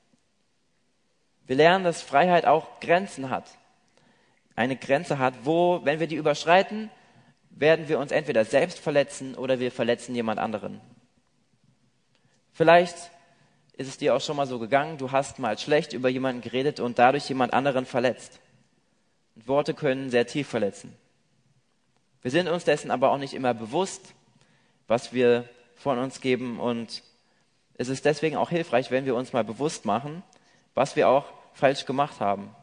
Wir 1.47 1.57
lernen, 1.57 1.85
dass 1.85 2.03
Freiheit 2.03 2.45
auch 2.45 2.81
Grenzen 2.81 3.31
hat 3.31 3.45
eine 4.57 4.77
Grenze 4.77 5.19
hat, 5.19 5.35
wo, 5.45 5.81
wenn 5.85 6.01
wir 6.01 6.07
die 6.07 6.17
überschreiten, 6.17 6.91
werden 7.57 7.89
wir 7.89 7.99
uns 7.99 8.13
entweder 8.13 8.45
selbst 8.45 8.79
verletzen 8.79 9.35
oder 9.35 9.59
wir 9.59 9.73
verletzen 9.73 10.15
jemand 10.15 10.39
anderen. 10.39 10.81
Vielleicht 12.53 12.97
ist 13.77 13.89
es 13.89 13.99
dir 13.99 14.15
auch 14.15 14.21
schon 14.21 14.37
mal 14.37 14.47
so 14.47 14.59
gegangen, 14.59 14.99
du 14.99 15.11
hast 15.11 15.39
mal 15.39 15.59
schlecht 15.59 15.93
über 15.93 16.09
jemanden 16.09 16.43
geredet 16.43 16.81
und 16.81 16.99
dadurch 16.99 17.29
jemand 17.29 17.53
anderen 17.53 17.87
verletzt. 17.87 18.41
Und 19.35 19.49
Worte 19.49 19.75
können 19.75 20.11
sehr 20.11 20.27
tief 20.27 20.49
verletzen. 20.49 20.95
Wir 22.23 22.31
sind 22.31 22.49
uns 22.49 22.65
dessen 22.65 22.91
aber 22.91 23.11
auch 23.11 23.19
nicht 23.19 23.35
immer 23.35 23.55
bewusst, 23.55 24.15
was 24.87 25.13
wir 25.13 25.49
von 25.77 25.99
uns 25.99 26.21
geben 26.21 26.61
und 26.61 27.03
es 27.79 27.89
ist 27.89 28.05
deswegen 28.05 28.37
auch 28.37 28.51
hilfreich, 28.51 28.91
wenn 28.91 29.05
wir 29.05 29.15
uns 29.15 29.33
mal 29.33 29.45
bewusst 29.45 29.85
machen, 29.85 30.23
was 30.75 30.97
wir 30.97 31.09
auch 31.09 31.27
falsch 31.53 31.85
gemacht 31.85 32.21
haben. 32.21 32.55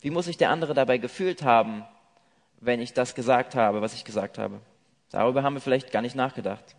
Wie 0.00 0.10
muss 0.10 0.26
sich 0.26 0.36
der 0.36 0.50
andere 0.50 0.74
dabei 0.74 0.98
gefühlt 0.98 1.42
haben, 1.42 1.84
wenn 2.62 2.80
ich 2.80 2.94
das 2.94 3.14
gesagt 3.14 3.54
habe, 3.54 3.82
was 3.82 3.92
ich 3.92 4.04
gesagt 4.04 4.38
habe? 4.38 4.60
Darüber 5.10 5.42
haben 5.42 5.54
wir 5.54 5.60
vielleicht 5.60 5.90
gar 5.90 6.00
nicht 6.00 6.14
nachgedacht. 6.14 6.76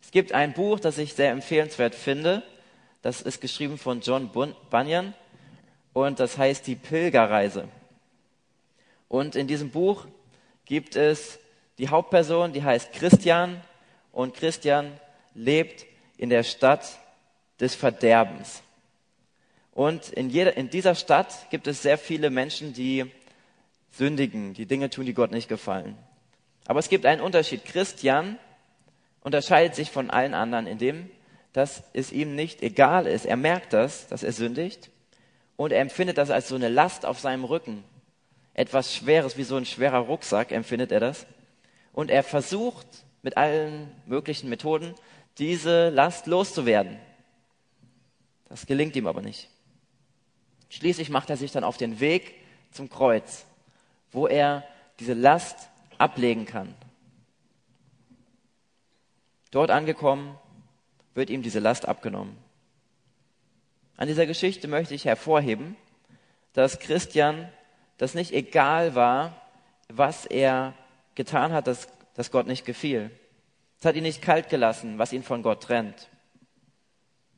Es 0.00 0.12
gibt 0.12 0.32
ein 0.32 0.54
Buch, 0.54 0.80
das 0.80 0.98
ich 0.98 1.14
sehr 1.14 1.32
empfehlenswert 1.32 1.94
finde. 1.94 2.42
Das 3.02 3.20
ist 3.20 3.40
geschrieben 3.40 3.76
von 3.76 4.00
John 4.00 4.30
Bunyan 4.70 5.14
und 5.92 6.20
das 6.20 6.38
heißt 6.38 6.66
Die 6.66 6.76
Pilgerreise. 6.76 7.68
Und 9.08 9.34
in 9.34 9.48
diesem 9.48 9.70
Buch 9.70 10.06
gibt 10.64 10.94
es 10.94 11.40
die 11.78 11.88
Hauptperson, 11.88 12.52
die 12.52 12.62
heißt 12.62 12.92
Christian 12.92 13.60
und 14.12 14.34
Christian 14.34 14.92
lebt 15.34 15.86
in 16.18 16.30
der 16.30 16.44
Stadt 16.44 16.86
des 17.58 17.74
Verderbens. 17.74 18.62
Und 19.72 20.10
in, 20.10 20.30
jeder, 20.30 20.56
in 20.56 20.70
dieser 20.70 20.94
Stadt 20.94 21.50
gibt 21.50 21.66
es 21.66 21.82
sehr 21.82 21.98
viele 21.98 22.30
Menschen, 22.30 22.72
die 22.72 23.10
sündigen, 23.90 24.54
die 24.54 24.66
Dinge 24.66 24.90
tun, 24.90 25.06
die 25.06 25.14
Gott 25.14 25.30
nicht 25.30 25.48
gefallen. 25.48 25.96
Aber 26.66 26.78
es 26.78 26.88
gibt 26.88 27.06
einen 27.06 27.20
Unterschied. 27.20 27.64
Christian 27.64 28.38
unterscheidet 29.22 29.74
sich 29.74 29.90
von 29.90 30.10
allen 30.10 30.34
anderen 30.34 30.66
in 30.66 30.78
dem, 30.78 31.10
dass 31.52 31.82
es 31.92 32.12
ihm 32.12 32.34
nicht 32.34 32.62
egal 32.62 33.06
ist. 33.06 33.26
Er 33.26 33.36
merkt 33.36 33.72
das, 33.72 34.06
dass 34.08 34.22
er 34.22 34.32
sündigt 34.32 34.90
und 35.56 35.72
er 35.72 35.80
empfindet 35.80 36.18
das 36.18 36.30
als 36.30 36.48
so 36.48 36.54
eine 36.54 36.68
Last 36.68 37.04
auf 37.04 37.18
seinem 37.18 37.44
Rücken. 37.44 37.84
Etwas 38.54 38.94
Schweres, 38.94 39.36
wie 39.36 39.42
so 39.42 39.56
ein 39.56 39.66
schwerer 39.66 39.98
Rucksack 39.98 40.52
empfindet 40.52 40.92
er 40.92 41.00
das. 41.00 41.26
Und 41.92 42.10
er 42.10 42.22
versucht 42.22 42.86
mit 43.22 43.36
allen 43.36 43.90
möglichen 44.06 44.48
Methoden, 44.48 44.94
diese 45.38 45.88
Last 45.90 46.26
loszuwerden. 46.26 46.98
Das 48.48 48.66
gelingt 48.66 48.96
ihm 48.96 49.06
aber 49.06 49.22
nicht. 49.22 49.48
Schließlich 50.68 51.10
macht 51.10 51.30
er 51.30 51.36
sich 51.36 51.52
dann 51.52 51.64
auf 51.64 51.76
den 51.76 52.00
Weg 52.00 52.34
zum 52.70 52.88
Kreuz, 52.88 53.44
wo 54.12 54.26
er 54.26 54.64
diese 54.98 55.14
Last 55.14 55.70
ablegen 55.98 56.46
kann. 56.46 56.74
Dort 59.50 59.70
angekommen, 59.70 60.38
wird 61.14 61.30
ihm 61.30 61.42
diese 61.42 61.58
Last 61.58 61.88
abgenommen. 61.88 62.36
An 63.96 64.08
dieser 64.08 64.26
Geschichte 64.26 64.68
möchte 64.68 64.94
ich 64.94 65.04
hervorheben, 65.04 65.76
dass 66.52 66.78
Christian 66.78 67.52
das 67.98 68.14
nicht 68.14 68.32
egal 68.32 68.94
war, 68.94 69.36
was 69.88 70.24
er 70.24 70.74
getan 71.14 71.52
hat, 71.52 71.66
dass, 71.66 71.88
dass 72.14 72.30
Gott 72.30 72.46
nicht 72.46 72.64
gefiel. 72.64 73.10
Es 73.78 73.84
hat 73.84 73.96
ihn 73.96 74.04
nicht 74.04 74.22
kalt 74.22 74.48
gelassen, 74.48 74.98
was 74.98 75.12
ihn 75.12 75.22
von 75.22 75.42
Gott 75.42 75.62
trennt. 75.62 76.08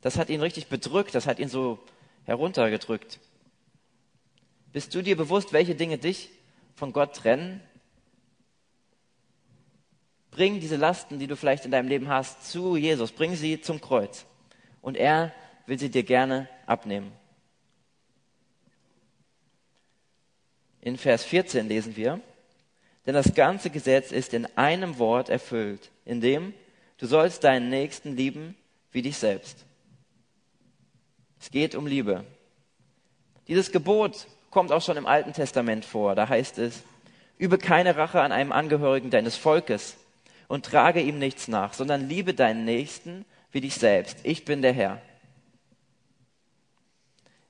Das 0.01 0.19
hat 0.19 0.29
ihn 0.29 0.41
richtig 0.41 0.69
bedrückt, 0.69 1.15
das 1.15 1.27
hat 1.27 1.39
ihn 1.39 1.49
so 1.49 1.79
heruntergedrückt. 2.25 3.21
Bist 4.73 4.95
du 4.95 5.03
dir 5.03 5.17
bewusst, 5.17 5.53
welche 5.53 5.75
Dinge 5.75 5.99
dich 5.99 6.31
von 6.75 6.93
Gott 6.93 7.17
trennen? 7.17 7.61
Bring 10.31 10.61
diese 10.61 10.77
Lasten, 10.77 11.19
die 11.19 11.27
du 11.27 11.37
vielleicht 11.37 11.65
in 11.65 11.71
deinem 11.71 11.89
Leben 11.89 12.09
hast, 12.09 12.51
zu 12.51 12.77
Jesus. 12.77 13.13
Bring 13.13 13.37
sie 13.37 13.61
zum 13.61 13.81
Kreuz. 13.81 14.25
Und 14.81 14.97
er 14.97 15.33
will 15.67 15.79
sie 15.79 15.91
dir 15.91 16.03
gerne 16.03 16.49
abnehmen. 16.67 17.13
In 20.81 20.97
Vers 20.97 21.25
14 21.25 21.69
lesen 21.69 21.97
wir, 21.97 22.21
denn 23.07 23.15
das 23.15 23.35
ganze 23.35 23.71
Gesetz 23.71 24.11
ist 24.11 24.35
in 24.35 24.47
einem 24.57 24.99
Wort 24.99 25.29
erfüllt, 25.29 25.91
in 26.05 26.21
dem 26.21 26.55
du 26.99 27.07
sollst 27.07 27.45
deinen 27.45 27.69
Nächsten 27.69 28.17
lieben 28.17 28.57
wie 28.91 29.03
dich 29.03 29.17
selbst. 29.17 29.65
Es 31.41 31.51
geht 31.51 31.75
um 31.75 31.87
Liebe. 31.87 32.25
Dieses 33.49 33.71
Gebot 33.73 34.27
kommt 34.53 34.71
auch 34.71 34.83
schon 34.83 34.99
im 34.99 35.07
Alten 35.07 35.33
Testament 35.33 35.85
vor. 35.85 36.15
Da 36.15 36.29
heißt 36.29 36.59
es, 36.59 36.85
übe 37.39 37.59
keine 37.59 37.97
Rache 37.97 38.21
an 38.21 38.31
einem 38.31 38.53
Angehörigen 38.53 39.11
deines 39.11 39.35
Volkes 39.35 39.97
und 40.47 40.67
trage 40.67 41.01
ihm 41.01 41.19
nichts 41.19 41.49
nach, 41.49 41.73
sondern 41.73 42.09
liebe 42.09 42.35
deinen 42.35 42.65
Nächsten 42.65 43.25
wie 43.51 43.63
dich 43.63 43.75
selbst. 43.75 44.19
Ich 44.23 44.45
bin 44.45 44.63
der 44.63 44.75
Herr. 44.75 45.01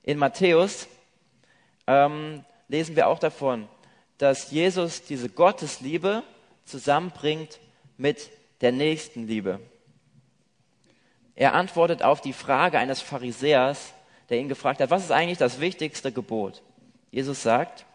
In 0.01 0.17
Matthäus 0.17 0.87
ähm, 1.87 2.43
lesen 2.69 2.95
wir 2.95 3.07
auch 3.07 3.19
davon, 3.19 3.67
dass 4.17 4.51
Jesus 4.51 5.03
diese 5.03 5.27
Gottesliebe 5.29 6.23
zusammenbringt 6.63 7.59
mit 7.97 8.29
der 8.61 8.71
Nächstenliebe. 8.71 9.59
Er 11.35 11.53
antwortet 11.53 12.01
auf 12.01 12.21
die 12.21 12.31
Frage 12.31 12.79
eines 12.79 13.01
Pharisäers, 13.01 13.93
der 14.29 14.39
ihn 14.39 14.47
gefragt 14.47 14.79
hat, 14.79 14.89
was 14.89 15.03
ist 15.03 15.11
eigentlich 15.11 15.37
das 15.37 15.59
wichtigste 15.59 16.13
Gebot? 16.13 16.61
Jesus 17.13 17.41
sagt, 17.43 17.85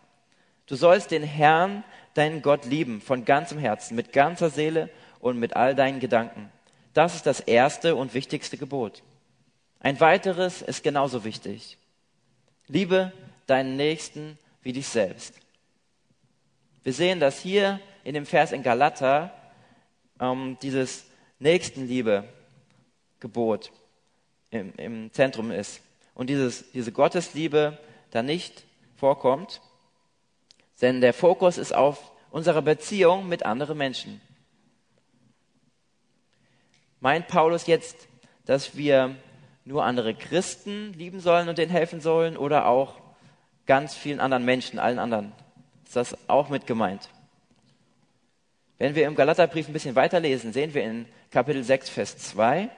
du 0.67 0.77
sollst 0.77 1.11
den 1.11 1.25
Herrn, 1.25 1.83
deinen 2.15 2.41
Gott 2.41 2.65
lieben, 2.67 3.01
von 3.01 3.25
ganzem 3.25 3.59
Herzen, 3.59 3.97
mit 3.97 4.13
ganzer 4.13 4.49
Seele 4.49 4.91
und 5.19 5.41
mit 5.41 5.57
all 5.57 5.75
deinen 5.75 5.99
Gedanken. 5.99 6.53
Das 6.95 7.17
ist 7.17 7.27
das 7.27 7.41
erste 7.41 7.97
und 7.97 8.15
wichtigste 8.15 8.57
Gebot. 8.57 9.03
Ein 9.81 9.99
weiteres 9.99 10.63
ist 10.63 10.85
genauso 10.85 11.25
wichtig. 11.25 11.79
Liebe 12.69 13.13
deinen 13.49 13.77
Nächsten 13.77 14.39
wie 14.63 14.73
dich 14.73 14.87
selbst. 14.87 15.35
Wir 16.85 16.93
sehen, 16.93 17.19
dass 17.19 17.41
hier 17.41 17.81
in 18.05 18.15
dem 18.15 18.25
Vers 18.25 18.53
in 18.53 18.63
Galater 18.63 19.35
ähm, 20.21 20.57
dieses 20.63 21.07
Nächstenliebe-Gebot 21.41 23.73
im, 24.51 24.73
im 24.77 25.13
Zentrum 25.13 25.51
ist 25.51 25.81
und 26.15 26.31
dieses, 26.31 26.71
diese 26.71 26.93
Gottesliebe 26.93 27.79
da 28.13 28.23
nicht 28.23 28.68
vorkommt, 28.99 29.61
denn 30.81 31.01
der 31.01 31.15
Fokus 31.15 31.59
ist 31.59 31.75
auf 31.75 32.13
unserer 32.31 32.63
Beziehung 32.63 33.29
mit 33.29 33.45
anderen 33.45 33.79
Menschen. 33.79 34.21
Meint 37.01 37.29
Paulus 37.29 37.67
jetzt, 37.67 38.09
dass 38.45 38.77
wir 38.77 39.17
nur 39.65 39.85
andere 39.85 40.15
Christen 40.15 40.93
lieben 40.95 41.21
sollen 41.21 41.49
und 41.49 41.59
denen 41.59 41.71
helfen 41.71 42.01
sollen 42.01 42.37
oder 42.37 42.67
auch 42.67 42.97
ganz 43.67 43.95
vielen 43.95 44.21
anderen 44.21 44.45
Menschen, 44.45 44.79
allen 44.79 44.99
anderen? 44.99 45.33
Ist 45.85 45.97
das 45.97 46.29
auch 46.29 46.49
mit 46.49 46.67
gemeint? 46.67 47.09
Wenn 48.79 48.95
wir 48.95 49.07
im 49.07 49.15
Galaterbrief 49.15 49.69
ein 49.69 49.73
bisschen 49.73 49.97
weiterlesen, 49.97 50.53
sehen 50.53 50.75
wir 50.75 50.83
in 50.85 51.07
Kapitel 51.31 51.63
6, 51.63 51.89
Vers 51.91 52.17
2, 52.19 52.71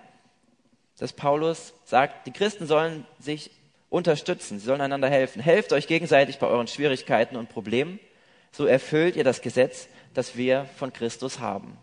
dass 0.98 1.12
Paulus 1.12 1.74
sagt, 1.84 2.26
die 2.26 2.32
Christen 2.32 2.66
sollen 2.66 3.06
sich 3.18 3.50
unterstützen, 3.90 4.58
sie 4.58 4.64
sollen 4.64 4.80
einander 4.80 5.10
helfen. 5.10 5.42
Helft 5.42 5.72
euch 5.72 5.86
gegenseitig 5.86 6.38
bei 6.38 6.46
euren 6.46 6.68
Schwierigkeiten 6.68 7.36
und 7.36 7.50
Problemen, 7.50 8.00
so 8.52 8.64
erfüllt 8.64 9.16
ihr 9.16 9.24
das 9.24 9.42
Gesetz, 9.42 9.88
das 10.14 10.36
wir 10.36 10.64
von 10.76 10.92
Christus 10.92 11.40
haben. 11.40 11.76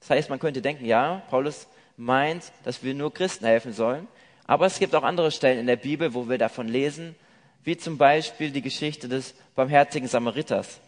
Das 0.00 0.10
heißt, 0.10 0.30
man 0.30 0.38
könnte 0.38 0.60
denken, 0.60 0.84
ja, 0.84 1.22
Paulus 1.30 1.66
meint, 1.96 2.52
dass 2.64 2.82
wir 2.82 2.94
nur 2.94 3.14
Christen 3.14 3.46
helfen 3.46 3.72
sollen, 3.72 4.06
aber 4.46 4.66
es 4.66 4.78
gibt 4.78 4.94
auch 4.94 5.04
andere 5.04 5.30
Stellen 5.30 5.58
in 5.58 5.66
der 5.66 5.76
Bibel, 5.76 6.12
wo 6.12 6.28
wir 6.28 6.36
davon 6.36 6.68
lesen, 6.68 7.14
wie 7.62 7.76
zum 7.76 7.96
Beispiel 7.96 8.50
die 8.50 8.60
Geschichte 8.60 9.08
des 9.08 9.34
barmherzigen 9.54 10.08
Samariters, 10.08 10.80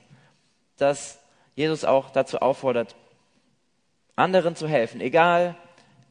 dass 0.77 1.19
Jesus 1.55 1.85
auch 1.85 2.11
dazu 2.11 2.41
auffordert, 2.41 2.95
anderen 4.15 4.57
zu 4.57 4.69
helfen, 4.69 5.01
egal 5.01 5.57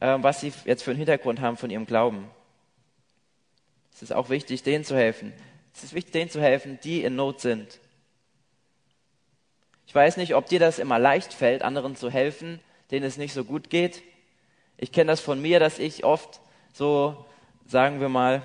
äh, 0.00 0.16
was 0.20 0.40
sie 0.40 0.52
jetzt 0.64 0.82
für 0.82 0.90
einen 0.90 0.98
Hintergrund 0.98 1.40
haben 1.40 1.56
von 1.56 1.70
ihrem 1.70 1.86
Glauben. 1.86 2.28
Es 3.96 4.02
ist 4.02 4.12
auch 4.12 4.28
wichtig, 4.28 4.62
denen 4.62 4.84
zu 4.84 4.94
helfen. 4.94 5.32
Es 5.74 5.82
ist 5.82 5.94
wichtig, 5.94 6.12
denen 6.12 6.30
zu 6.30 6.38
helfen, 6.38 6.78
die 6.84 7.02
in 7.02 7.16
Not 7.16 7.40
sind. 7.40 7.80
Ich 9.86 9.94
weiß 9.94 10.18
nicht, 10.18 10.34
ob 10.34 10.46
dir 10.50 10.60
das 10.60 10.78
immer 10.78 10.98
leicht 10.98 11.32
fällt, 11.32 11.62
anderen 11.62 11.96
zu 11.96 12.10
helfen, 12.10 12.60
denen 12.90 13.06
es 13.06 13.16
nicht 13.16 13.32
so 13.32 13.42
gut 13.42 13.70
geht. 13.70 14.02
Ich 14.76 14.92
kenne 14.92 15.10
das 15.10 15.20
von 15.20 15.40
mir, 15.40 15.60
dass 15.60 15.78
ich 15.78 16.04
oft 16.04 16.40
so, 16.74 17.24
sagen 17.66 17.98
wir 18.00 18.10
mal, 18.10 18.42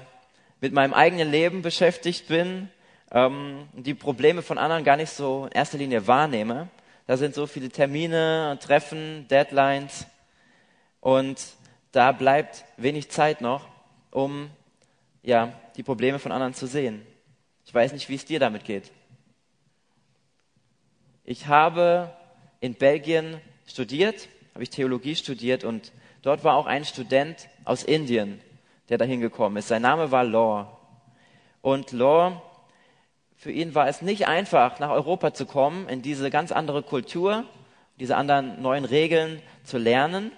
mit 0.61 0.71
meinem 0.71 0.93
eigenen 0.93 1.29
Leben 1.29 1.61
beschäftigt 1.61 2.29
bin, 2.29 2.69
ähm, 3.11 3.67
die 3.73 3.93
Probleme 3.93 4.43
von 4.43 4.57
anderen 4.57 4.85
gar 4.85 4.95
nicht 4.95 5.11
so 5.11 5.47
in 5.47 5.51
erster 5.51 5.77
Linie 5.77 6.07
wahrnehme. 6.07 6.69
Da 7.07 7.17
sind 7.17 7.35
so 7.35 7.45
viele 7.45 7.67
Termine, 7.67 8.57
Treffen, 8.61 9.27
Deadlines 9.27 10.05
und 11.01 11.41
da 11.91 12.13
bleibt 12.13 12.63
wenig 12.77 13.11
Zeit 13.11 13.41
noch, 13.41 13.67
um 14.11 14.49
ja, 15.23 15.53
die 15.75 15.83
Probleme 15.83 16.19
von 16.19 16.31
anderen 16.31 16.53
zu 16.53 16.67
sehen. 16.67 17.05
Ich 17.65 17.73
weiß 17.73 17.93
nicht, 17.93 18.09
wie 18.09 18.15
es 18.15 18.25
dir 18.25 18.39
damit 18.39 18.65
geht. 18.65 18.91
Ich 21.23 21.47
habe 21.47 22.11
in 22.59 22.73
Belgien 22.73 23.39
studiert, 23.67 24.27
habe 24.53 24.63
ich 24.63 24.69
Theologie 24.69 25.15
studiert 25.15 25.63
und 25.63 25.91
dort 26.21 26.43
war 26.43 26.55
auch 26.55 26.65
ein 26.65 26.83
Student 26.85 27.47
aus 27.63 27.83
Indien, 27.83 28.41
der 28.89 28.97
da 28.97 29.05
hingekommen 29.05 29.57
ist. 29.57 29.67
Sein 29.67 29.83
Name 29.83 30.11
war 30.11 30.23
Law. 30.23 30.77
Und 31.61 31.91
Law, 31.91 32.41
für 33.35 33.51
ihn 33.51 33.75
war 33.75 33.87
es 33.87 34.01
nicht 34.01 34.27
einfach, 34.27 34.79
nach 34.79 34.89
Europa 34.89 35.33
zu 35.33 35.45
kommen, 35.45 35.87
in 35.87 36.01
diese 36.01 36.29
ganz 36.29 36.51
andere 36.51 36.83
Kultur, 36.83 37.45
diese 37.99 38.17
anderen 38.17 38.61
neuen 38.61 38.85
Regeln 38.85 39.41
zu 39.63 39.77
lernen. 39.77 40.31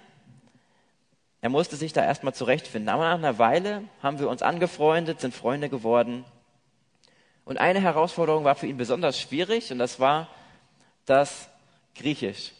Er 1.44 1.50
musste 1.50 1.76
sich 1.76 1.92
da 1.92 2.02
erstmal 2.02 2.32
zurechtfinden. 2.32 2.88
Aber 2.88 3.04
nach 3.04 3.18
einer 3.18 3.38
Weile 3.38 3.84
haben 4.02 4.18
wir 4.18 4.30
uns 4.30 4.40
angefreundet, 4.40 5.20
sind 5.20 5.34
Freunde 5.34 5.68
geworden. 5.68 6.24
Und 7.44 7.58
eine 7.58 7.82
Herausforderung 7.82 8.44
war 8.44 8.54
für 8.54 8.66
ihn 8.66 8.78
besonders 8.78 9.20
schwierig 9.20 9.70
und 9.70 9.78
das 9.78 10.00
war 10.00 10.30
das 11.04 11.50
Griechisch. 11.96 12.52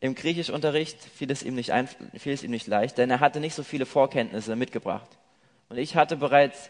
im 0.00 0.14
Griechischunterricht 0.14 1.02
fiel 1.16 1.30
es, 1.30 1.42
ihm 1.42 1.54
nicht 1.54 1.72
ein, 1.72 1.88
fiel 2.18 2.34
es 2.34 2.42
ihm 2.42 2.50
nicht 2.50 2.66
leicht, 2.66 2.98
denn 2.98 3.10
er 3.10 3.20
hatte 3.20 3.40
nicht 3.40 3.54
so 3.54 3.62
viele 3.62 3.86
Vorkenntnisse 3.86 4.56
mitgebracht. 4.56 5.08
Und 5.70 5.78
ich 5.78 5.96
hatte 5.96 6.18
bereits 6.18 6.68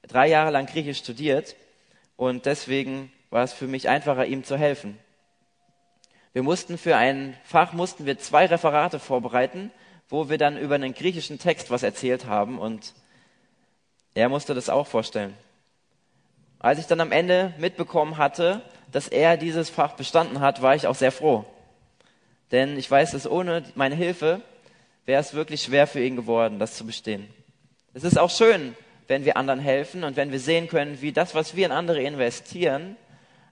drei 0.00 0.28
Jahre 0.28 0.50
lang 0.50 0.64
Griechisch 0.64 1.00
studiert 1.00 1.56
und 2.16 2.46
deswegen 2.46 3.12
war 3.28 3.44
es 3.44 3.52
für 3.52 3.66
mich 3.66 3.90
einfacher, 3.90 4.24
ihm 4.24 4.44
zu 4.44 4.56
helfen. 4.56 4.98
Wir 6.32 6.42
mussten 6.42 6.78
für 6.78 6.96
ein 6.96 7.36
Fach 7.44 7.74
mussten 7.74 8.06
wir 8.06 8.16
zwei 8.16 8.46
Referate 8.46 8.98
vorbereiten, 8.98 9.70
wo 10.12 10.28
wir 10.28 10.36
dann 10.36 10.58
über 10.58 10.74
einen 10.74 10.92
griechischen 10.92 11.38
Text 11.38 11.70
was 11.70 11.82
erzählt 11.82 12.26
haben 12.26 12.58
und 12.58 12.92
er 14.14 14.28
musste 14.28 14.52
das 14.52 14.68
auch 14.68 14.86
vorstellen. 14.86 15.32
Als 16.58 16.78
ich 16.78 16.86
dann 16.86 17.00
am 17.00 17.12
Ende 17.12 17.54
mitbekommen 17.56 18.18
hatte, 18.18 18.60
dass 18.90 19.08
er 19.08 19.38
dieses 19.38 19.70
Fach 19.70 19.94
bestanden 19.94 20.40
hat, 20.40 20.60
war 20.60 20.74
ich 20.74 20.86
auch 20.86 20.94
sehr 20.94 21.12
froh. 21.12 21.46
Denn 22.50 22.76
ich 22.76 22.90
weiß, 22.90 23.12
dass 23.12 23.26
ohne 23.26 23.62
meine 23.74 23.94
Hilfe 23.94 24.42
wäre 25.06 25.18
es 25.18 25.32
wirklich 25.32 25.62
schwer 25.62 25.86
für 25.86 26.04
ihn 26.04 26.16
geworden, 26.16 26.58
das 26.58 26.76
zu 26.76 26.84
bestehen. 26.84 27.26
Es 27.94 28.04
ist 28.04 28.18
auch 28.18 28.30
schön, 28.30 28.76
wenn 29.08 29.24
wir 29.24 29.38
anderen 29.38 29.60
helfen 29.60 30.04
und 30.04 30.16
wenn 30.16 30.30
wir 30.30 30.40
sehen 30.40 30.68
können, 30.68 31.00
wie 31.00 31.12
das, 31.12 31.34
was 31.34 31.56
wir 31.56 31.64
in 31.64 31.72
andere 31.72 32.02
investieren, 32.02 32.96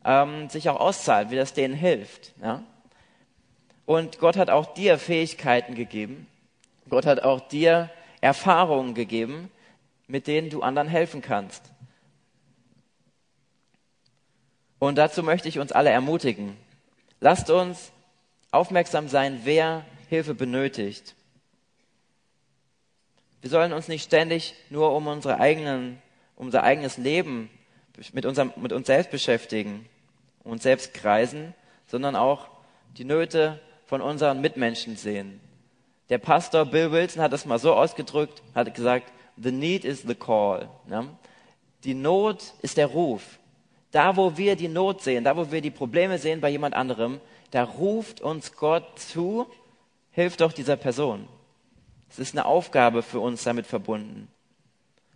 ähm, 0.04 0.50
sich 0.50 0.68
auch 0.68 0.78
auszahlt, 0.78 1.30
wie 1.30 1.36
das 1.36 1.54
denen 1.54 1.74
hilft. 1.74 2.32
Ja? 2.42 2.62
Und 3.86 4.18
Gott 4.18 4.36
hat 4.36 4.50
auch 4.50 4.74
dir 4.74 4.98
Fähigkeiten 4.98 5.74
gegeben. 5.74 6.26
Gott 6.88 7.06
hat 7.06 7.22
auch 7.22 7.40
dir 7.48 7.90
Erfahrungen 8.20 8.94
gegeben, 8.94 9.50
mit 10.06 10.26
denen 10.26 10.50
du 10.50 10.62
anderen 10.62 10.88
helfen 10.88 11.22
kannst. 11.22 11.70
Und 14.78 14.96
dazu 14.96 15.22
möchte 15.22 15.48
ich 15.48 15.58
uns 15.58 15.72
alle 15.72 15.90
ermutigen. 15.90 16.56
Lasst 17.20 17.50
uns 17.50 17.92
aufmerksam 18.50 19.08
sein, 19.08 19.40
wer 19.44 19.84
Hilfe 20.08 20.34
benötigt. 20.34 21.14
Wir 23.42 23.50
sollen 23.50 23.72
uns 23.72 23.88
nicht 23.88 24.04
ständig 24.04 24.54
nur 24.70 24.94
um 24.94 25.06
unsere 25.06 25.38
eigenen, 25.38 26.00
um 26.36 26.46
unser 26.46 26.62
eigenes 26.62 26.96
Leben 26.96 27.50
mit, 28.12 28.26
unserem, 28.26 28.52
mit 28.56 28.72
uns 28.72 28.86
selbst 28.86 29.10
beschäftigen, 29.10 29.86
uns 30.42 30.62
selbst 30.62 30.94
kreisen, 30.94 31.54
sondern 31.86 32.16
auch 32.16 32.48
die 32.96 33.04
Nöte 33.04 33.60
von 33.86 34.00
unseren 34.00 34.40
Mitmenschen 34.40 34.96
sehen. 34.96 35.40
Der 36.10 36.18
Pastor 36.18 36.66
Bill 36.66 36.90
Wilson 36.90 37.22
hat 37.22 37.32
das 37.32 37.46
mal 37.46 37.58
so 37.58 37.72
ausgedrückt, 37.72 38.42
hat 38.54 38.74
gesagt, 38.74 39.12
the 39.36 39.52
need 39.52 39.84
is 39.84 40.02
the 40.02 40.14
call. 40.14 40.68
Ja? 40.90 41.06
Die 41.84 41.94
Not 41.94 42.52
ist 42.62 42.76
der 42.76 42.88
Ruf. 42.88 43.38
Da, 43.92 44.16
wo 44.16 44.36
wir 44.36 44.56
die 44.56 44.68
Not 44.68 45.02
sehen, 45.02 45.24
da, 45.24 45.36
wo 45.36 45.50
wir 45.50 45.60
die 45.60 45.70
Probleme 45.70 46.18
sehen 46.18 46.40
bei 46.40 46.50
jemand 46.50 46.74
anderem, 46.74 47.20
da 47.52 47.62
ruft 47.62 48.20
uns 48.20 48.54
Gott 48.56 48.98
zu, 48.98 49.46
hilf 50.10 50.36
doch 50.36 50.52
dieser 50.52 50.76
Person. 50.76 51.28
Es 52.10 52.18
ist 52.18 52.34
eine 52.34 52.44
Aufgabe 52.44 53.02
für 53.02 53.20
uns 53.20 53.44
damit 53.44 53.66
verbunden. 53.66 54.28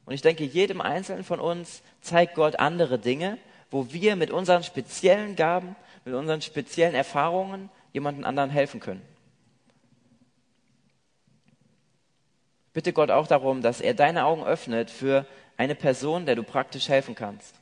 Und 0.06 0.14
ich 0.14 0.22
denke, 0.22 0.44
jedem 0.44 0.80
Einzelnen 0.80 1.24
von 1.24 1.40
uns 1.40 1.82
zeigt 2.02 2.34
Gott 2.36 2.58
andere 2.60 2.98
Dinge, 2.98 3.38
wo 3.70 3.92
wir 3.92 4.14
mit 4.14 4.30
unseren 4.30 4.62
speziellen 4.62 5.34
Gaben, 5.34 5.74
mit 6.04 6.14
unseren 6.14 6.40
speziellen 6.40 6.94
Erfahrungen 6.94 7.68
jemanden 7.92 8.24
anderen 8.24 8.50
helfen 8.50 8.78
können. 8.78 9.02
Bitte 12.74 12.92
Gott 12.92 13.10
auch 13.10 13.28
darum, 13.28 13.62
dass 13.62 13.80
er 13.80 13.94
deine 13.94 14.26
Augen 14.26 14.44
öffnet 14.44 14.90
für 14.90 15.24
eine 15.56 15.76
Person, 15.76 16.26
der 16.26 16.34
du 16.34 16.42
praktisch 16.42 16.88
helfen 16.88 17.14
kannst. 17.14 17.54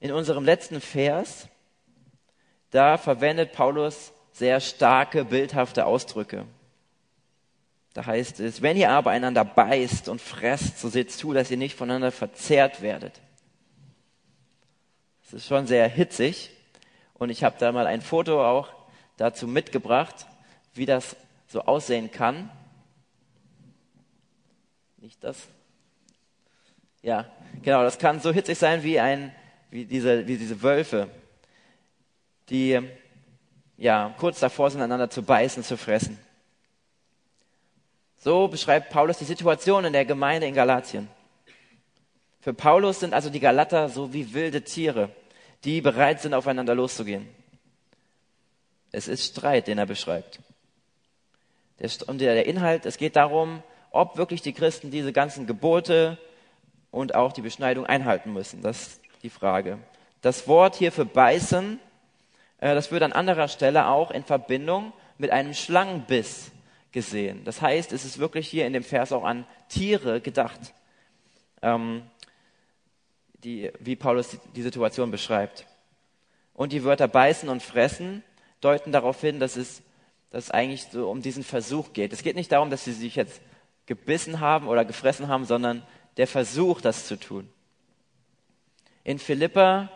In 0.00 0.12
unserem 0.12 0.44
letzten 0.44 0.80
Vers, 0.80 1.48
da 2.70 2.98
verwendet 2.98 3.52
Paulus 3.52 4.12
sehr 4.32 4.60
starke, 4.60 5.24
bildhafte 5.24 5.86
Ausdrücke. 5.86 6.44
Da 7.94 8.04
heißt 8.04 8.40
es, 8.40 8.60
wenn 8.60 8.76
ihr 8.76 8.90
aber 8.90 9.12
einander 9.12 9.44
beißt 9.44 10.08
und 10.08 10.20
fresst, 10.20 10.80
so 10.80 10.88
seht 10.88 11.12
zu, 11.12 11.32
dass 11.32 11.50
ihr 11.50 11.56
nicht 11.56 11.76
voneinander 11.76 12.12
verzehrt 12.12 12.82
werdet. 12.82 13.20
Das 15.22 15.32
ist 15.32 15.46
schon 15.46 15.66
sehr 15.66 15.88
hitzig 15.88 16.50
und 17.14 17.30
ich 17.30 17.44
habe 17.44 17.56
da 17.58 17.72
mal 17.72 17.86
ein 17.86 18.02
Foto 18.02 18.44
auch 18.46 18.68
dazu 19.16 19.46
mitgebracht, 19.46 20.26
wie 20.74 20.86
das 20.86 21.16
so 21.56 21.62
aussehen 21.62 22.10
kann. 22.10 22.50
Nicht 24.98 25.24
das? 25.24 25.48
Ja, 27.00 27.24
genau, 27.62 27.82
das 27.82 27.98
kann 27.98 28.20
so 28.20 28.30
hitzig 28.30 28.58
sein 28.58 28.82
wie 28.82 29.00
ein 29.00 29.34
wie 29.70 29.86
diese, 29.86 30.26
wie 30.26 30.36
diese 30.36 30.62
Wölfe, 30.62 31.08
die 32.50 32.78
ja, 33.78 34.14
kurz 34.18 34.38
davor 34.40 34.70
sind, 34.70 34.82
einander 34.82 35.08
zu 35.08 35.22
beißen, 35.22 35.62
zu 35.62 35.78
fressen. 35.78 36.18
So 38.18 38.48
beschreibt 38.48 38.90
Paulus 38.90 39.16
die 39.16 39.24
Situation 39.24 39.86
in 39.86 39.94
der 39.94 40.04
Gemeinde 40.04 40.46
in 40.46 40.54
Galatien. 40.54 41.08
Für 42.40 42.52
Paulus 42.52 43.00
sind 43.00 43.14
also 43.14 43.30
die 43.30 43.40
Galater 43.40 43.88
so 43.88 44.12
wie 44.12 44.34
wilde 44.34 44.62
Tiere, 44.62 45.08
die 45.64 45.80
bereit 45.80 46.20
sind, 46.20 46.34
aufeinander 46.34 46.74
loszugehen. 46.74 47.26
Es 48.92 49.08
ist 49.08 49.24
Streit, 49.24 49.68
den 49.68 49.78
er 49.78 49.86
beschreibt. 49.86 50.40
Und 52.06 52.20
der 52.20 52.46
Inhalt, 52.46 52.86
es 52.86 52.96
geht 52.96 53.16
darum, 53.16 53.62
ob 53.90 54.16
wirklich 54.16 54.42
die 54.42 54.52
Christen 54.52 54.90
diese 54.90 55.12
ganzen 55.12 55.46
Gebote 55.46 56.18
und 56.90 57.14
auch 57.14 57.32
die 57.32 57.42
Beschneidung 57.42 57.86
einhalten 57.86 58.32
müssen. 58.32 58.62
Das 58.62 59.00
die 59.22 59.30
Frage. 59.30 59.78
Das 60.22 60.46
Wort 60.46 60.76
hier 60.76 60.92
für 60.92 61.04
beißen, 61.04 61.80
äh, 62.58 62.74
das 62.74 62.90
wird 62.90 63.02
an 63.02 63.12
anderer 63.12 63.48
Stelle 63.48 63.88
auch 63.88 64.10
in 64.10 64.22
Verbindung 64.22 64.92
mit 65.18 65.30
einem 65.30 65.52
Schlangenbiss 65.52 66.52
gesehen. 66.92 67.44
Das 67.44 67.60
heißt, 67.60 67.92
es 67.92 68.04
ist 68.04 68.18
wirklich 68.18 68.48
hier 68.48 68.66
in 68.66 68.72
dem 68.72 68.84
Vers 68.84 69.12
auch 69.12 69.24
an 69.24 69.46
Tiere 69.68 70.20
gedacht, 70.20 70.74
ähm, 71.62 72.02
die, 73.42 73.72
wie 73.80 73.96
Paulus 73.96 74.38
die 74.54 74.62
Situation 74.62 75.10
beschreibt. 75.10 75.66
Und 76.54 76.72
die 76.72 76.84
Wörter 76.84 77.08
beißen 77.08 77.48
und 77.48 77.62
fressen 77.62 78.22
deuten 78.60 78.92
darauf 78.92 79.20
hin, 79.20 79.40
dass 79.40 79.56
es, 79.56 79.82
dass 80.30 80.44
es 80.44 80.50
eigentlich 80.50 80.84
so 80.84 81.08
um 81.10 81.22
diesen 81.22 81.44
Versuch 81.44 81.92
geht. 81.92 82.12
Es 82.12 82.22
geht 82.22 82.36
nicht 82.36 82.52
darum, 82.52 82.70
dass 82.70 82.84
sie 82.84 82.92
sich 82.92 83.16
jetzt 83.16 83.40
gebissen 83.86 84.40
haben 84.40 84.68
oder 84.68 84.84
gefressen 84.84 85.28
haben, 85.28 85.44
sondern 85.44 85.82
der 86.16 86.26
Versuch, 86.26 86.80
das 86.80 87.06
zu 87.06 87.16
tun. 87.16 87.48
In 89.04 89.18
Philippa 89.18 89.90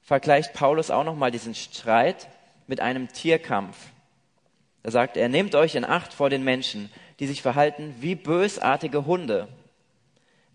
vergleicht 0.00 0.52
Paulus 0.52 0.90
auch 0.90 1.04
nochmal 1.04 1.30
diesen 1.30 1.54
Streit 1.54 2.28
mit 2.66 2.80
einem 2.80 3.12
Tierkampf. 3.12 3.76
Da 4.82 4.90
sagt 4.90 5.16
er, 5.16 5.28
nehmt 5.28 5.54
euch 5.54 5.76
in 5.76 5.84
Acht 5.84 6.12
vor 6.12 6.30
den 6.30 6.44
Menschen, 6.44 6.90
die 7.20 7.26
sich 7.26 7.42
verhalten 7.42 7.94
wie 8.00 8.14
bösartige 8.14 9.06
Hunde, 9.06 9.48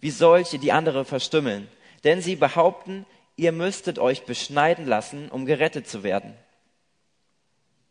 wie 0.01 0.11
solche, 0.11 0.59
die 0.59 0.71
andere 0.71 1.05
verstümmeln. 1.05 1.67
Denn 2.03 2.21
sie 2.21 2.35
behaupten, 2.35 3.05
ihr 3.37 3.51
müsstet 3.51 3.97
euch 3.97 4.25
beschneiden 4.25 4.85
lassen, 4.85 5.29
um 5.29 5.45
gerettet 5.45 5.87
zu 5.87 6.03
werden. 6.03 6.35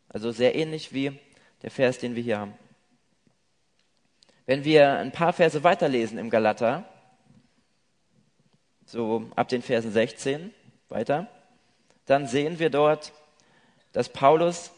Also 0.09 0.31
sehr 0.33 0.55
ähnlich 0.55 0.92
wie 0.92 1.18
der 1.62 1.71
Vers, 1.71 1.99
den 1.99 2.14
wir 2.14 2.23
hier 2.23 2.38
haben. 2.38 2.55
Wenn 4.47 4.64
wir 4.64 4.92
ein 4.99 5.12
paar 5.12 5.33
Verse 5.33 5.62
weiterlesen 5.62 6.18
im 6.18 6.31
Galater, 6.31 6.85
so 8.87 9.31
ab 9.37 9.49
den 9.49 9.61
Versen 9.61 9.92
16 9.92 10.55
weiter, 10.88 11.29
dann 12.07 12.27
sehen 12.27 12.59
wir 12.59 12.71
dort, 12.71 13.12
dass 13.92 14.09
Paulus 14.09 14.71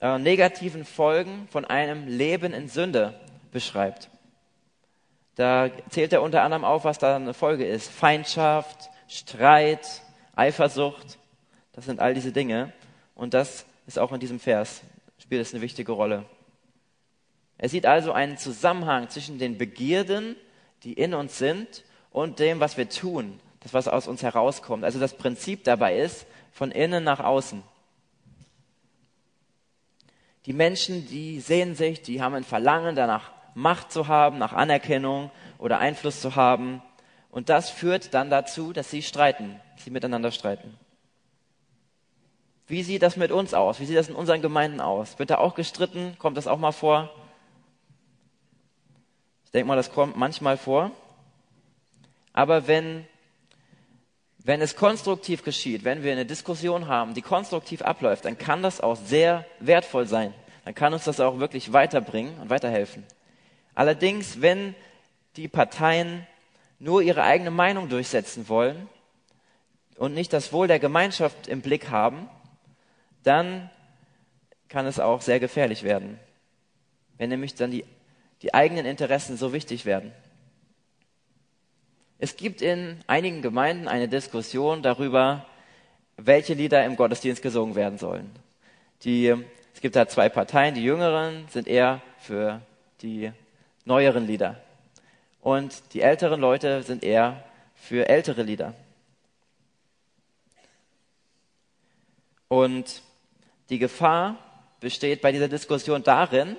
äh, 0.00 0.18
negativen 0.18 0.84
Folgen 0.84 1.48
von 1.50 1.64
einem 1.64 2.06
Leben 2.06 2.52
in 2.52 2.68
Sünde 2.68 3.18
beschreibt. 3.50 4.08
Da 5.34 5.70
zählt 5.90 6.12
er 6.12 6.22
unter 6.22 6.42
anderem 6.42 6.64
auf, 6.64 6.84
was 6.84 6.98
da 6.98 7.16
eine 7.16 7.34
Folge 7.34 7.66
ist. 7.66 7.90
Feindschaft, 7.90 8.90
Streit, 9.08 10.02
Eifersucht, 10.36 11.18
das 11.72 11.86
sind 11.86 12.00
all 12.00 12.14
diese 12.14 12.32
Dinge. 12.32 12.72
Und 13.14 13.34
das 13.34 13.66
ist 13.88 13.98
auch 13.98 14.12
in 14.12 14.20
diesem 14.20 14.38
Vers, 14.38 14.82
spielt 15.18 15.40
es 15.40 15.52
eine 15.52 15.62
wichtige 15.62 15.92
Rolle. 15.92 16.26
Er 17.56 17.70
sieht 17.70 17.86
also 17.86 18.12
einen 18.12 18.36
Zusammenhang 18.36 19.08
zwischen 19.08 19.38
den 19.38 19.58
Begierden, 19.58 20.36
die 20.84 20.92
in 20.92 21.14
uns 21.14 21.38
sind, 21.38 21.84
und 22.10 22.38
dem, 22.38 22.60
was 22.60 22.76
wir 22.76 22.88
tun, 22.88 23.40
das, 23.60 23.74
was 23.74 23.88
aus 23.88 24.06
uns 24.06 24.22
herauskommt. 24.22 24.84
Also 24.84 25.00
das 25.00 25.16
Prinzip 25.16 25.64
dabei 25.64 25.98
ist, 25.98 26.26
von 26.52 26.70
innen 26.70 27.02
nach 27.02 27.20
außen. 27.20 27.62
Die 30.46 30.52
Menschen, 30.52 31.06
die 31.08 31.40
sehen 31.40 31.74
sich, 31.74 32.02
die 32.02 32.22
haben 32.22 32.34
ein 32.34 32.44
Verlangen 32.44 32.94
danach, 32.94 33.32
Macht 33.54 33.90
zu 33.90 34.06
haben, 34.06 34.38
nach 34.38 34.52
Anerkennung 34.52 35.30
oder 35.58 35.78
Einfluss 35.78 36.20
zu 36.20 36.36
haben. 36.36 36.82
Und 37.30 37.48
das 37.48 37.70
führt 37.70 38.14
dann 38.14 38.30
dazu, 38.30 38.72
dass 38.72 38.90
sie 38.90 39.02
streiten, 39.02 39.60
sie 39.76 39.90
miteinander 39.90 40.30
streiten. 40.30 40.78
Wie 42.68 42.82
sieht 42.82 43.02
das 43.02 43.16
mit 43.16 43.32
uns 43.32 43.54
aus? 43.54 43.80
Wie 43.80 43.86
sieht 43.86 43.96
das 43.96 44.08
in 44.08 44.14
unseren 44.14 44.42
Gemeinden 44.42 44.80
aus? 44.80 45.18
Wird 45.18 45.30
da 45.30 45.38
auch 45.38 45.54
gestritten? 45.54 46.14
Kommt 46.18 46.36
das 46.36 46.46
auch 46.46 46.58
mal 46.58 46.72
vor? 46.72 47.10
Ich 49.46 49.50
denke 49.50 49.66
mal, 49.66 49.76
das 49.76 49.90
kommt 49.90 50.16
manchmal 50.16 50.56
vor. 50.56 50.90
Aber 52.34 52.68
wenn 52.68 53.06
wenn 54.48 54.62
es 54.62 54.76
konstruktiv 54.76 55.44
geschieht, 55.44 55.84
wenn 55.84 56.02
wir 56.02 56.10
eine 56.10 56.24
Diskussion 56.24 56.88
haben, 56.88 57.12
die 57.12 57.20
konstruktiv 57.20 57.82
abläuft, 57.82 58.24
dann 58.24 58.38
kann 58.38 58.62
das 58.62 58.80
auch 58.80 58.96
sehr 58.96 59.44
wertvoll 59.60 60.06
sein. 60.06 60.32
Dann 60.64 60.74
kann 60.74 60.94
uns 60.94 61.04
das 61.04 61.20
auch 61.20 61.38
wirklich 61.38 61.74
weiterbringen 61.74 62.32
und 62.40 62.48
weiterhelfen. 62.48 63.04
Allerdings, 63.74 64.40
wenn 64.40 64.74
die 65.36 65.48
Parteien 65.48 66.26
nur 66.78 67.02
ihre 67.02 67.24
eigene 67.24 67.50
Meinung 67.50 67.90
durchsetzen 67.90 68.48
wollen 68.48 68.88
und 69.98 70.14
nicht 70.14 70.32
das 70.32 70.50
Wohl 70.50 70.66
der 70.66 70.78
Gemeinschaft 70.78 71.46
im 71.46 71.60
Blick 71.60 71.90
haben, 71.90 72.30
dann 73.22 73.70
kann 74.68 74.86
es 74.86 75.00
auch 75.00 75.22
sehr 75.22 75.40
gefährlich 75.40 75.82
werden, 75.82 76.18
wenn 77.16 77.30
nämlich 77.30 77.54
dann 77.54 77.70
die, 77.70 77.84
die 78.42 78.54
eigenen 78.54 78.86
Interessen 78.86 79.36
so 79.36 79.52
wichtig 79.52 79.84
werden. 79.84 80.12
Es 82.18 82.36
gibt 82.36 82.62
in 82.62 83.00
einigen 83.06 83.42
Gemeinden 83.42 83.88
eine 83.88 84.08
Diskussion 84.08 84.82
darüber, 84.82 85.46
welche 86.16 86.54
Lieder 86.54 86.84
im 86.84 86.96
Gottesdienst 86.96 87.42
gesungen 87.42 87.76
werden 87.76 87.98
sollen. 87.98 88.30
Die, 89.04 89.34
es 89.72 89.80
gibt 89.80 89.94
da 89.94 90.08
zwei 90.08 90.28
Parteien, 90.28 90.74
die 90.74 90.82
Jüngeren 90.82 91.46
sind 91.48 91.68
eher 91.68 92.02
für 92.18 92.60
die 93.00 93.32
neueren 93.84 94.26
Lieder 94.26 94.60
und 95.40 95.94
die 95.94 96.00
älteren 96.00 96.40
Leute 96.40 96.82
sind 96.82 97.04
eher 97.04 97.44
für 97.74 98.08
ältere 98.08 98.42
Lieder. 98.42 98.74
Und 102.48 103.02
die 103.70 103.78
Gefahr 103.78 104.36
besteht 104.80 105.20
bei 105.20 105.32
dieser 105.32 105.48
Diskussion 105.48 106.02
darin, 106.02 106.56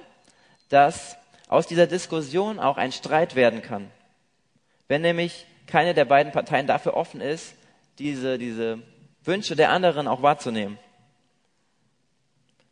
dass 0.69 1.17
aus 1.47 1.67
dieser 1.67 1.87
Diskussion 1.87 2.59
auch 2.59 2.77
ein 2.77 2.91
Streit 2.91 3.35
werden 3.35 3.61
kann. 3.61 3.89
Wenn 4.87 5.01
nämlich 5.01 5.45
keine 5.65 5.93
der 5.93 6.05
beiden 6.05 6.31
Parteien 6.31 6.67
dafür 6.67 6.95
offen 6.95 7.21
ist, 7.21 7.55
diese, 7.97 8.37
diese 8.37 8.79
Wünsche 9.23 9.55
der 9.55 9.69
anderen 9.69 10.07
auch 10.07 10.21
wahrzunehmen. 10.21 10.77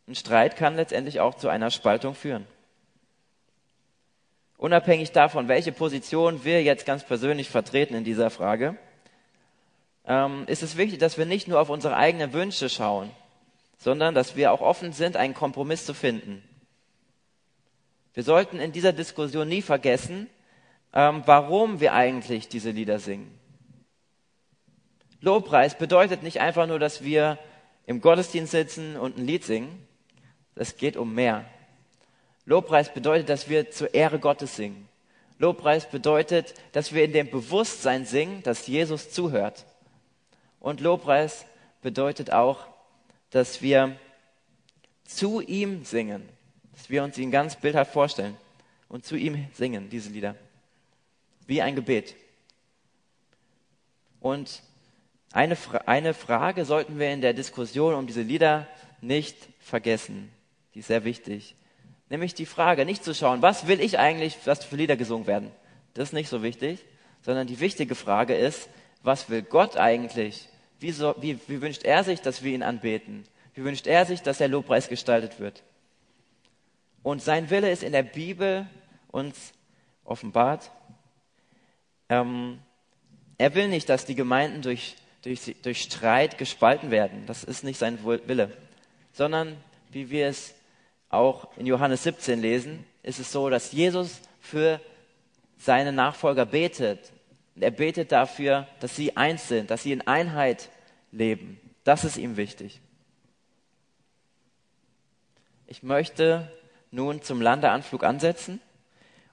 Ein 0.06 0.14
Streit 0.14 0.56
kann 0.56 0.76
letztendlich 0.76 1.20
auch 1.20 1.34
zu 1.34 1.48
einer 1.48 1.70
Spaltung 1.70 2.14
führen. 2.14 2.46
Unabhängig 4.56 5.12
davon, 5.12 5.48
welche 5.48 5.70
Position 5.70 6.44
wir 6.44 6.62
jetzt 6.62 6.86
ganz 6.86 7.04
persönlich 7.04 7.50
vertreten 7.50 7.94
in 7.94 8.04
dieser 8.04 8.30
Frage, 8.30 8.76
ähm, 10.04 10.44
ist 10.46 10.62
es 10.62 10.76
wichtig, 10.76 10.98
dass 10.98 11.18
wir 11.18 11.26
nicht 11.26 11.46
nur 11.46 11.60
auf 11.60 11.68
unsere 11.68 11.94
eigenen 11.94 12.32
Wünsche 12.32 12.68
schauen, 12.68 13.10
sondern 13.78 14.14
dass 14.14 14.36
wir 14.36 14.52
auch 14.52 14.60
offen 14.60 14.92
sind, 14.92 15.16
einen 15.16 15.34
Kompromiss 15.34 15.86
zu 15.86 15.94
finden. 15.94 16.42
Wir 18.12 18.24
sollten 18.24 18.58
in 18.58 18.72
dieser 18.72 18.92
Diskussion 18.92 19.48
nie 19.48 19.62
vergessen, 19.62 20.28
ähm, 20.92 21.22
warum 21.24 21.80
wir 21.80 21.94
eigentlich 21.94 22.48
diese 22.48 22.70
Lieder 22.70 22.98
singen. 22.98 23.38
Lobpreis 25.20 25.78
bedeutet 25.78 26.22
nicht 26.22 26.40
einfach 26.40 26.66
nur, 26.66 26.78
dass 26.78 27.02
wir 27.04 27.38
im 27.86 28.00
Gottesdienst 28.00 28.52
sitzen 28.52 28.96
und 28.96 29.16
ein 29.16 29.26
Lied 29.26 29.44
singen. 29.44 29.86
Es 30.54 30.76
geht 30.76 30.96
um 30.96 31.14
mehr. 31.14 31.44
Lobpreis 32.44 32.92
bedeutet, 32.92 33.28
dass 33.28 33.48
wir 33.48 33.70
zur 33.70 33.94
Ehre 33.94 34.18
Gottes 34.18 34.56
singen. 34.56 34.88
Lobpreis 35.38 35.88
bedeutet, 35.88 36.54
dass 36.72 36.92
wir 36.92 37.04
in 37.04 37.12
dem 37.12 37.30
Bewusstsein 37.30 38.04
singen, 38.04 38.42
dass 38.42 38.66
Jesus 38.66 39.10
zuhört. 39.10 39.66
Und 40.58 40.80
Lobpreis 40.80 41.46
bedeutet 41.82 42.32
auch, 42.32 42.66
dass 43.30 43.62
wir 43.62 43.96
zu 45.04 45.40
ihm 45.40 45.84
singen, 45.84 46.28
dass 46.72 46.90
wir 46.90 47.02
uns 47.02 47.18
ihn 47.18 47.30
ganz 47.30 47.56
bildhaft 47.56 47.92
vorstellen 47.92 48.36
und 48.88 49.04
zu 49.04 49.16
ihm 49.16 49.46
singen, 49.54 49.90
diese 49.90 50.10
Lieder 50.10 50.34
wie 51.46 51.62
ein 51.62 51.74
Gebet. 51.74 52.14
Und 54.20 54.62
eine, 55.32 55.56
eine 55.86 56.14
Frage 56.14 56.64
sollten 56.64 56.98
wir 56.98 57.10
in 57.10 57.20
der 57.20 57.34
Diskussion 57.34 57.94
um 57.94 58.06
diese 58.06 58.22
Lieder 58.22 58.68
nicht 59.00 59.36
vergessen. 59.60 60.30
Die 60.74 60.80
ist 60.80 60.88
sehr 60.88 61.04
wichtig. 61.04 61.54
Nämlich 62.10 62.34
die 62.34 62.46
Frage, 62.46 62.84
nicht 62.84 63.04
zu 63.04 63.14
schauen, 63.14 63.42
was 63.42 63.66
will 63.66 63.80
ich 63.80 63.98
eigentlich, 63.98 64.36
was 64.44 64.64
für 64.64 64.76
Lieder 64.76 64.96
gesungen 64.96 65.26
werden. 65.26 65.50
Das 65.94 66.08
ist 66.08 66.12
nicht 66.12 66.28
so 66.28 66.42
wichtig, 66.42 66.84
sondern 67.22 67.46
die 67.46 67.60
wichtige 67.60 67.94
Frage 67.94 68.34
ist, 68.34 68.68
was 69.02 69.28
will 69.30 69.42
Gott 69.42 69.76
eigentlich? 69.76 70.48
Wie, 70.80 70.92
so, 70.92 71.14
wie, 71.20 71.38
wie 71.48 71.60
wünscht 71.60 71.84
er 71.84 72.04
sich, 72.04 72.20
dass 72.20 72.42
wir 72.42 72.52
ihn 72.52 72.62
anbeten? 72.62 73.24
Wie 73.54 73.64
wünscht 73.64 73.86
er 73.86 74.06
sich, 74.06 74.22
dass 74.22 74.38
der 74.38 74.48
Lobpreis 74.48 74.88
gestaltet 74.88 75.40
wird? 75.40 75.62
Und 77.02 77.22
sein 77.22 77.50
Wille 77.50 77.70
ist 77.70 77.82
in 77.82 77.92
der 77.92 78.02
Bibel 78.02 78.66
uns 79.10 79.52
offenbart 80.04 80.70
ähm, 82.08 82.58
er 83.36 83.54
will 83.54 83.68
nicht, 83.68 83.88
dass 83.88 84.06
die 84.06 84.14
Gemeinden 84.14 84.62
durch, 84.62 84.96
durch, 85.22 85.56
durch 85.62 85.82
Streit 85.82 86.38
gespalten 86.38 86.90
werden. 86.90 87.24
Das 87.26 87.44
ist 87.44 87.64
nicht 87.64 87.78
sein 87.78 87.98
Wille. 88.04 88.50
Sondern, 89.12 89.56
wie 89.90 90.10
wir 90.10 90.26
es 90.26 90.54
auch 91.10 91.56
in 91.56 91.66
Johannes 91.66 92.02
17 92.02 92.40
lesen, 92.40 92.84
ist 93.02 93.18
es 93.18 93.30
so, 93.30 93.48
dass 93.48 93.72
Jesus 93.72 94.20
für 94.40 94.80
seine 95.58 95.92
Nachfolger 95.92 96.46
betet. 96.46 97.12
Und 97.58 97.64
er 97.64 97.72
betet 97.72 98.12
dafür, 98.12 98.68
dass 98.78 98.94
sie 98.94 99.16
eins 99.16 99.48
sind, 99.48 99.72
dass 99.72 99.82
sie 99.82 99.90
in 99.90 100.06
Einheit 100.06 100.68
leben. 101.10 101.58
Das 101.82 102.04
ist 102.04 102.16
ihm 102.16 102.36
wichtig. 102.36 102.80
Ich 105.66 105.82
möchte 105.82 106.52
nun 106.92 107.20
zum 107.20 107.42
Landeanflug 107.42 108.04
ansetzen 108.04 108.60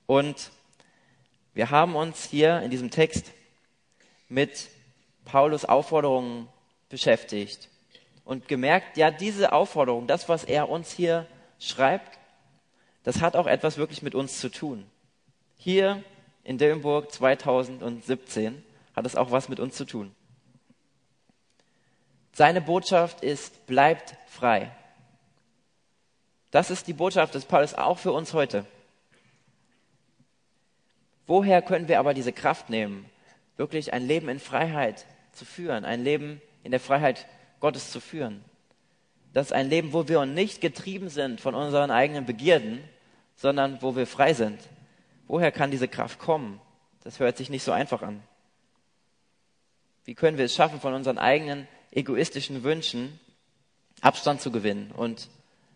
und 0.08 0.50
wir 1.54 1.70
haben 1.70 1.96
uns 1.96 2.26
hier 2.26 2.62
in 2.62 2.72
diesem 2.72 2.90
Text 2.90 3.32
mit 4.28 4.70
Paulus 5.26 5.64
Aufforderungen 5.64 6.48
beschäftigt 6.90 7.70
und 8.24 8.48
gemerkt, 8.48 8.98
ja, 8.98 9.12
diese 9.12 9.54
Aufforderung, 9.54 10.08
das, 10.08 10.28
was 10.30 10.44
er 10.44 10.68
uns 10.70 10.92
hier 10.92 11.28
schreibt, 11.60 12.18
das 13.04 13.22
hat 13.22 13.36
auch 13.36 13.46
etwas 13.46 13.78
wirklich 13.78 14.02
mit 14.02 14.16
uns 14.16 14.40
zu 14.40 14.50
tun. 14.50 14.84
Hier 15.58 16.04
in 16.46 16.58
Dillenburg 16.58 17.12
2017 17.12 18.64
hat 18.96 19.06
es 19.06 19.16
auch 19.16 19.32
was 19.32 19.50
mit 19.50 19.60
uns 19.60 19.76
zu 19.76 19.84
tun. 19.84 20.16
Seine 22.32 22.62
Botschaft 22.62 23.22
ist, 23.22 23.66
bleibt 23.66 24.16
frei. 24.28 24.72
Das 26.52 26.70
ist 26.70 26.88
die 26.88 26.94
Botschaft 26.94 27.34
des 27.34 27.46
Paulus 27.46 27.74
auch 27.74 27.98
für 27.98 28.12
uns 28.12 28.34
heute. 28.34 28.66
Woher 31.28 31.62
können 31.62 31.88
wir 31.88 32.00
aber 32.00 32.14
diese 32.14 32.32
Kraft 32.32 32.70
nehmen, 32.70 33.10
wirklich 33.58 33.92
ein 33.92 34.06
Leben 34.06 34.30
in 34.30 34.40
Freiheit 34.40 35.06
zu 35.32 35.44
führen, 35.44 35.84
ein 35.84 36.04
Leben 36.04 36.42
in 36.64 36.72
der 36.72 36.80
Freiheit 36.80 37.26
Gottes 37.60 37.92
zu 37.92 38.00
führen? 38.00 38.46
Das 39.34 39.48
ist 39.48 39.54
ein 39.54 39.70
Leben, 39.70 39.94
wo 39.94 40.08
wir 40.08 40.26
nicht 40.26 40.62
getrieben 40.62 41.10
sind 41.10 41.42
von 41.42 41.56
unseren 41.56 41.90
eigenen 41.90 42.26
Begierden, 42.26 42.84
sondern 43.36 43.82
wo 43.82 43.96
wir 43.96 44.06
frei 44.06 44.34
sind. 44.34 44.60
Woher 45.28 45.52
kann 45.52 45.72
diese 45.72 45.88
Kraft 45.88 46.20
kommen? 46.20 46.62
Das 47.04 47.20
hört 47.20 47.38
sich 47.38 47.50
nicht 47.50 47.64
so 47.64 47.72
einfach 47.72 48.02
an. 48.02 48.24
Wie 50.06 50.16
können 50.16 50.38
wir 50.38 50.46
es 50.46 50.56
schaffen, 50.56 50.80
von 50.80 50.94
unseren 50.94 51.18
eigenen 51.18 51.68
egoistischen 51.92 52.64
Wünschen 52.64 53.20
Abstand 54.02 54.42
zu 54.42 54.52
gewinnen 54.52 54.92
und 54.92 55.30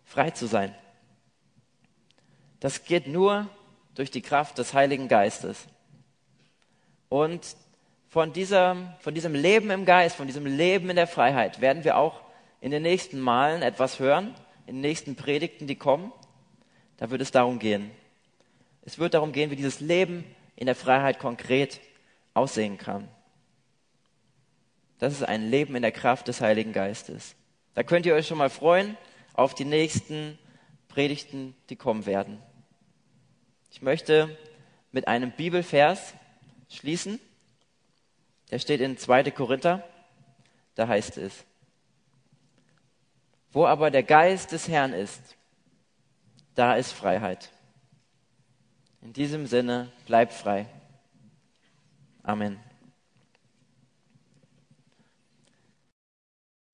frei 0.05 0.31
zu 0.31 0.45
sein? 0.45 0.75
Das 2.59 2.83
geht 2.83 3.07
nur 3.07 3.47
durch 3.95 4.11
die 4.11 4.21
Kraft 4.21 4.57
des 4.57 4.73
Heiligen 4.73 5.07
Geistes. 5.07 5.65
Und 7.07 7.55
von, 8.09 8.33
dieser, 8.33 8.97
von 8.99 9.13
diesem 9.13 9.33
Leben 9.33 9.71
im 9.71 9.85
Geist, 9.85 10.15
von 10.15 10.27
diesem 10.27 10.45
Leben 10.45 10.89
in 10.89 10.95
der 10.95 11.07
Freiheit 11.07 11.61
werden 11.61 11.83
wir 11.83 11.97
auch 11.97 12.21
in 12.61 12.71
den 12.71 12.83
nächsten 12.83 13.19
Malen 13.19 13.61
etwas 13.61 13.99
hören, 13.99 14.35
in 14.67 14.75
den 14.75 14.81
nächsten 14.81 15.15
Predigten, 15.15 15.67
die 15.67 15.75
kommen. 15.75 16.11
Da 16.97 17.09
wird 17.09 17.21
es 17.21 17.31
darum 17.31 17.59
gehen. 17.59 17.91
Es 18.89 18.97
wird 18.97 19.13
darum 19.13 19.33
gehen, 19.33 19.51
wie 19.51 19.55
dieses 19.55 19.81
Leben 19.81 20.25
in 20.55 20.65
der 20.65 20.73
Freiheit 20.73 21.19
konkret 21.19 21.79
aussehen 22.33 22.79
kann. 22.79 23.07
Das 24.97 25.13
ist 25.13 25.21
ein 25.21 25.47
Leben 25.47 25.75
in 25.75 25.83
der 25.83 25.91
Kraft 25.91 26.27
des 26.27 26.41
Heiligen 26.41 26.73
Geistes. 26.73 27.35
Da 27.75 27.83
könnt 27.83 28.07
ihr 28.07 28.15
euch 28.15 28.25
schon 28.25 28.39
mal 28.39 28.49
freuen 28.49 28.97
auf 29.35 29.53
die 29.53 29.63
nächsten 29.63 30.39
Predigten, 30.87 31.55
die 31.69 31.75
kommen 31.75 32.07
werden. 32.07 32.41
Ich 33.69 33.83
möchte 33.83 34.35
mit 34.91 35.07
einem 35.07 35.33
Bibelvers 35.33 36.15
schließen. 36.67 37.19
Der 38.49 38.57
steht 38.57 38.81
in 38.81 38.97
2. 38.97 39.29
Korinther. 39.29 39.87
Da 40.73 40.87
heißt 40.87 41.19
es, 41.19 41.45
wo 43.51 43.67
aber 43.67 43.91
der 43.91 44.01
Geist 44.01 44.51
des 44.51 44.67
Herrn 44.67 44.93
ist, 44.93 45.35
da 46.55 46.73
ist 46.73 46.91
Freiheit. 46.91 47.51
In 49.01 49.13
diesem 49.13 49.47
Sinne, 49.47 49.91
bleib 50.05 50.31
frei. 50.31 50.67
Amen. 52.23 52.59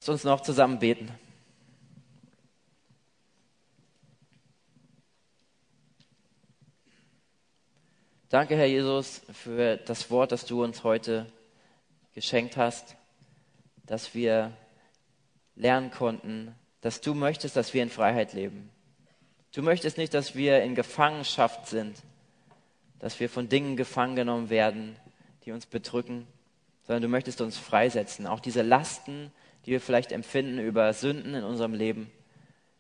Lass 0.01 0.09
uns 0.09 0.23
noch 0.23 0.41
zusammen 0.41 0.79
beten. 0.79 1.11
Danke, 8.29 8.55
Herr 8.57 8.65
Jesus, 8.65 9.21
für 9.31 9.77
das 9.77 10.11
Wort, 10.11 10.31
das 10.31 10.45
du 10.45 10.63
uns 10.63 10.83
heute 10.83 11.31
geschenkt 12.13 12.57
hast. 12.57 12.95
dass 13.85 14.15
wir 14.15 14.51
lernen 15.55 15.91
konnten, 15.91 16.55
dass 16.81 17.01
du 17.01 17.13
möchtest, 17.13 17.55
dass 17.55 17.73
wir 17.73 17.83
in 17.83 17.89
Freiheit 17.89 18.33
leben. 18.33 18.71
Du 19.53 19.61
möchtest 19.61 19.97
nicht, 19.97 20.13
dass 20.13 20.35
wir 20.35 20.63
in 20.63 20.75
Gefangenschaft 20.75 21.67
sind, 21.67 22.01
dass 22.99 23.19
wir 23.19 23.29
von 23.29 23.49
Dingen 23.49 23.77
gefangen 23.77 24.15
genommen 24.15 24.49
werden, 24.49 24.95
die 25.45 25.51
uns 25.51 25.65
bedrücken, 25.65 26.27
sondern 26.87 27.03
du 27.03 27.07
möchtest 27.07 27.41
uns 27.41 27.57
freisetzen. 27.57 28.27
Auch 28.27 28.39
diese 28.39 28.61
Lasten, 28.61 29.31
die 29.65 29.71
wir 29.71 29.81
vielleicht 29.81 30.11
empfinden 30.11 30.59
über 30.59 30.91
Sünden 30.93 31.33
in 31.33 31.43
unserem 31.43 31.73
Leben, 31.73 32.09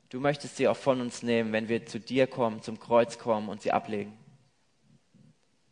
du 0.09 0.19
möchtest 0.19 0.57
sie 0.57 0.67
auch 0.67 0.77
von 0.77 1.01
uns 1.01 1.23
nehmen, 1.23 1.51
wenn 1.51 1.67
wir 1.67 1.85
zu 1.85 1.99
dir 1.99 2.27
kommen, 2.27 2.61
zum 2.61 2.79
Kreuz 2.79 3.17
kommen 3.17 3.49
und 3.49 3.61
sie 3.61 3.71
ablegen. 3.71 4.13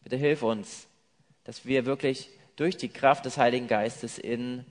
Bitte 0.03 0.17
hilf 0.17 0.43
uns, 0.43 0.87
dass 1.43 1.65
wir 1.65 1.85
wirklich 1.85 2.29
durch 2.55 2.77
die 2.77 2.89
Kraft 2.89 3.25
des 3.25 3.37
Heiligen 3.37 3.67
Geistes 3.67 4.17
in 4.17 4.65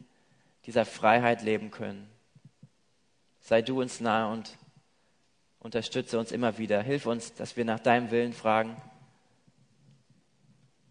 dieser 0.66 0.84
Freiheit 0.84 1.42
leben 1.42 1.70
können. 1.70 2.08
Sei 3.40 3.62
du 3.62 3.80
uns 3.80 4.00
nahe 4.00 4.32
und 4.32 4.56
unterstütze 5.58 6.18
uns 6.18 6.32
immer 6.32 6.58
wieder. 6.58 6.82
Hilf 6.82 7.06
uns, 7.06 7.34
dass 7.34 7.56
wir 7.56 7.64
nach 7.64 7.80
deinem 7.80 8.10
Willen 8.10 8.32
fragen. 8.32 8.76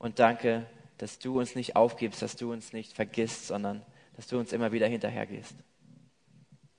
Und 0.02 0.18
danke, 0.18 0.66
dass 0.98 1.20
du 1.20 1.38
uns 1.40 1.54
nicht 1.54 1.76
aufgibst, 1.76 2.24
dass 2.24 2.36
du 2.36 2.52
uns 2.52 2.74
nicht 2.74 2.92
vergisst, 2.92 3.46
sondern 3.46 3.86
dass 4.16 4.26
du 4.26 4.40
uns 4.40 4.52
immer 4.52 4.72
wieder 4.72 4.88
hinterhergehst. 4.88 5.54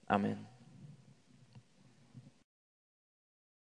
Amen. 0.07 0.52